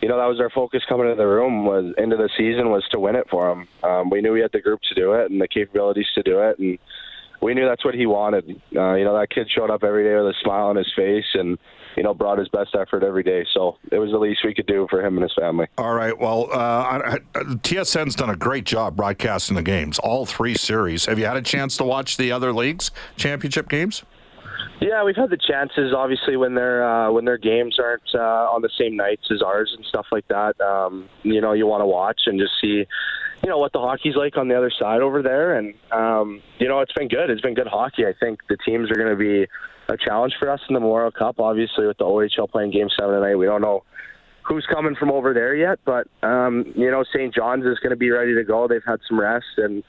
you 0.00 0.08
know 0.08 0.18
that 0.18 0.26
was 0.26 0.40
our 0.40 0.50
focus 0.50 0.82
coming 0.88 1.06
into 1.06 1.16
the 1.16 1.26
room 1.26 1.64
was 1.64 1.94
into 1.96 2.16
the 2.16 2.28
season 2.36 2.70
was 2.70 2.86
to 2.90 2.98
win 2.98 3.14
it 3.14 3.28
for 3.30 3.50
him. 3.52 3.68
Um, 3.82 4.10
we 4.10 4.20
knew 4.20 4.32
we 4.32 4.40
had 4.40 4.52
the 4.52 4.60
group 4.60 4.80
to 4.88 4.94
do 4.94 5.12
it 5.12 5.30
and 5.30 5.40
the 5.40 5.48
capabilities 5.48 6.08
to 6.14 6.22
do 6.22 6.40
it 6.40 6.58
and 6.58 6.78
we 7.42 7.54
knew 7.54 7.66
that's 7.66 7.84
what 7.84 7.94
he 7.94 8.06
wanted. 8.06 8.48
Uh, 8.74 8.94
you 8.94 9.04
know, 9.04 9.18
that 9.18 9.28
kid 9.30 9.50
showed 9.50 9.70
up 9.70 9.82
every 9.82 10.04
day 10.04 10.14
with 10.14 10.26
a 10.26 10.34
smile 10.42 10.68
on 10.68 10.76
his 10.76 10.90
face 10.94 11.24
and, 11.34 11.58
you 11.96 12.02
know, 12.02 12.14
brought 12.14 12.38
his 12.38 12.48
best 12.48 12.74
effort 12.78 13.02
every 13.02 13.24
day. 13.24 13.44
So 13.52 13.78
it 13.90 13.98
was 13.98 14.12
the 14.12 14.18
least 14.18 14.40
we 14.44 14.54
could 14.54 14.66
do 14.66 14.86
for 14.88 15.04
him 15.04 15.16
and 15.16 15.24
his 15.24 15.34
family. 15.38 15.66
All 15.76 15.94
right. 15.94 16.16
Well, 16.16 16.48
uh, 16.52 17.18
TSN's 17.34 18.14
done 18.14 18.30
a 18.30 18.36
great 18.36 18.64
job 18.64 18.96
broadcasting 18.96 19.56
the 19.56 19.62
games, 19.62 19.98
all 19.98 20.24
three 20.24 20.54
series. 20.54 21.06
Have 21.06 21.18
you 21.18 21.26
had 21.26 21.36
a 21.36 21.42
chance 21.42 21.76
to 21.78 21.84
watch 21.84 22.16
the 22.16 22.30
other 22.30 22.52
leagues 22.52 22.92
championship 23.16 23.68
games? 23.68 24.04
Yeah, 24.80 25.04
we've 25.04 25.16
had 25.16 25.30
the 25.30 25.36
chances. 25.36 25.92
Obviously, 25.96 26.36
when 26.36 26.54
their 26.54 26.84
uh, 26.84 27.10
when 27.12 27.24
their 27.24 27.38
games 27.38 27.78
aren't 27.78 28.02
uh, 28.14 28.18
on 28.52 28.62
the 28.62 28.70
same 28.78 28.96
nights 28.96 29.28
as 29.30 29.40
ours 29.40 29.72
and 29.76 29.84
stuff 29.86 30.06
like 30.10 30.26
that, 30.28 30.60
um, 30.60 31.08
you 31.22 31.40
know, 31.40 31.52
you 31.52 31.66
want 31.66 31.82
to 31.82 31.86
watch 31.86 32.22
and 32.26 32.38
just 32.38 32.52
see 32.60 32.86
you 33.42 33.48
know 33.48 33.58
what 33.58 33.72
the 33.72 33.80
hockey's 33.80 34.14
like 34.14 34.36
on 34.36 34.48
the 34.48 34.56
other 34.56 34.70
side 34.70 35.00
over 35.00 35.22
there, 35.22 35.56
and 35.56 35.74
um, 35.90 36.40
you 36.58 36.68
know 36.68 36.80
it's 36.80 36.92
been 36.92 37.08
good. 37.08 37.28
It's 37.28 37.40
been 37.40 37.54
good 37.54 37.66
hockey. 37.66 38.06
I 38.06 38.12
think 38.18 38.40
the 38.48 38.56
teams 38.64 38.90
are 38.90 38.94
going 38.94 39.10
to 39.10 39.16
be 39.16 39.46
a 39.88 39.96
challenge 39.96 40.34
for 40.38 40.48
us 40.48 40.60
in 40.68 40.74
the 40.74 40.80
Memorial 40.80 41.10
Cup. 41.10 41.40
Obviously, 41.40 41.86
with 41.86 41.98
the 41.98 42.04
OHL 42.04 42.50
playing 42.50 42.70
Game 42.70 42.88
Seven 42.96 43.16
tonight, 43.16 43.34
we 43.34 43.46
don't 43.46 43.60
know 43.60 43.82
who's 44.42 44.66
coming 44.66 44.94
from 44.94 45.10
over 45.10 45.34
there 45.34 45.54
yet, 45.54 45.80
but 45.84 46.06
um, 46.22 46.72
you 46.76 46.90
know 46.90 47.04
St. 47.12 47.34
John's 47.34 47.64
is 47.64 47.78
going 47.80 47.90
to 47.90 47.96
be 47.96 48.10
ready 48.10 48.34
to 48.34 48.44
go. 48.44 48.68
They've 48.68 48.84
had 48.86 49.00
some 49.08 49.18
rest, 49.18 49.46
and 49.56 49.82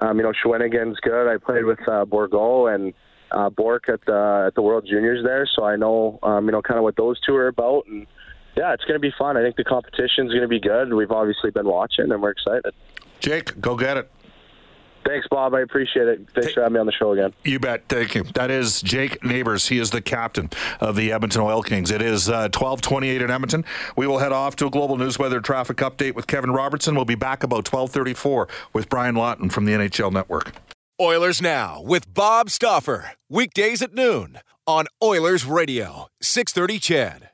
um, 0.00 0.16
you 0.16 0.22
know 0.22 0.32
Shawinigan's 0.32 1.00
good. 1.00 1.28
I 1.28 1.36
played 1.36 1.64
with 1.64 1.80
uh, 1.88 2.04
Bourgault 2.04 2.72
and 2.72 2.94
uh, 3.32 3.50
Bourque 3.50 3.88
at 3.88 4.04
the 4.06 4.44
at 4.46 4.54
the 4.54 4.62
World 4.62 4.86
Juniors 4.88 5.24
there, 5.24 5.48
so 5.52 5.64
I 5.64 5.74
know 5.74 6.20
um, 6.22 6.46
you 6.46 6.52
know 6.52 6.62
kind 6.62 6.78
of 6.78 6.84
what 6.84 6.96
those 6.96 7.20
two 7.20 7.34
are 7.34 7.48
about 7.48 7.86
and 7.86 8.06
yeah, 8.56 8.72
it's 8.72 8.84
going 8.84 8.94
to 8.94 9.00
be 9.00 9.12
fun. 9.16 9.36
I 9.36 9.42
think 9.42 9.56
the 9.56 9.64
competition's 9.64 10.30
going 10.30 10.42
to 10.42 10.48
be 10.48 10.60
good. 10.60 10.92
We've 10.92 11.10
obviously 11.10 11.50
been 11.50 11.66
watching, 11.66 12.10
and 12.10 12.20
we're 12.20 12.30
excited. 12.30 12.74
Jake, 13.20 13.60
go 13.60 13.76
get 13.76 13.96
it. 13.96 14.10
Thanks, 15.06 15.26
Bob. 15.30 15.54
I 15.54 15.60
appreciate 15.60 16.08
it. 16.08 16.28
Thanks 16.34 16.52
for 16.52 16.60
having 16.60 16.74
me 16.74 16.80
on 16.80 16.86
the 16.86 16.92
show 16.92 17.12
again. 17.12 17.32
You 17.44 17.58
bet. 17.58 17.84
Thank 17.88 18.14
you. 18.14 18.24
That 18.34 18.50
is 18.50 18.82
Jake 18.82 19.24
Neighbors. 19.24 19.66
He 19.68 19.78
is 19.78 19.90
the 19.90 20.02
captain 20.02 20.50
of 20.78 20.94
the 20.94 21.12
Edmonton 21.12 21.40
Oil 21.40 21.62
Kings. 21.62 21.90
It 21.90 22.02
is 22.02 22.28
uh, 22.28 22.50
1228 22.52 23.22
in 23.22 23.30
Edmonton. 23.30 23.64
We 23.96 24.06
will 24.06 24.18
head 24.18 24.32
off 24.32 24.56
to 24.56 24.66
a 24.66 24.70
global 24.70 24.98
news 24.98 25.18
weather 25.18 25.40
traffic 25.40 25.78
update 25.78 26.14
with 26.14 26.26
Kevin 26.26 26.50
Robertson. 26.50 26.94
We'll 26.94 27.06
be 27.06 27.14
back 27.14 27.42
about 27.42 27.72
1234 27.72 28.48
with 28.72 28.88
Brian 28.88 29.14
Lawton 29.14 29.48
from 29.48 29.64
the 29.64 29.72
NHL 29.72 30.12
Network. 30.12 30.52
Oilers 31.00 31.40
Now 31.40 31.80
with 31.80 32.12
Bob 32.12 32.50
Stauffer. 32.50 33.12
Weekdays 33.30 33.80
at 33.80 33.94
noon 33.94 34.38
on 34.66 34.86
Oilers 35.02 35.46
Radio, 35.46 36.08
630 36.20 36.78
CHED. 36.78 37.29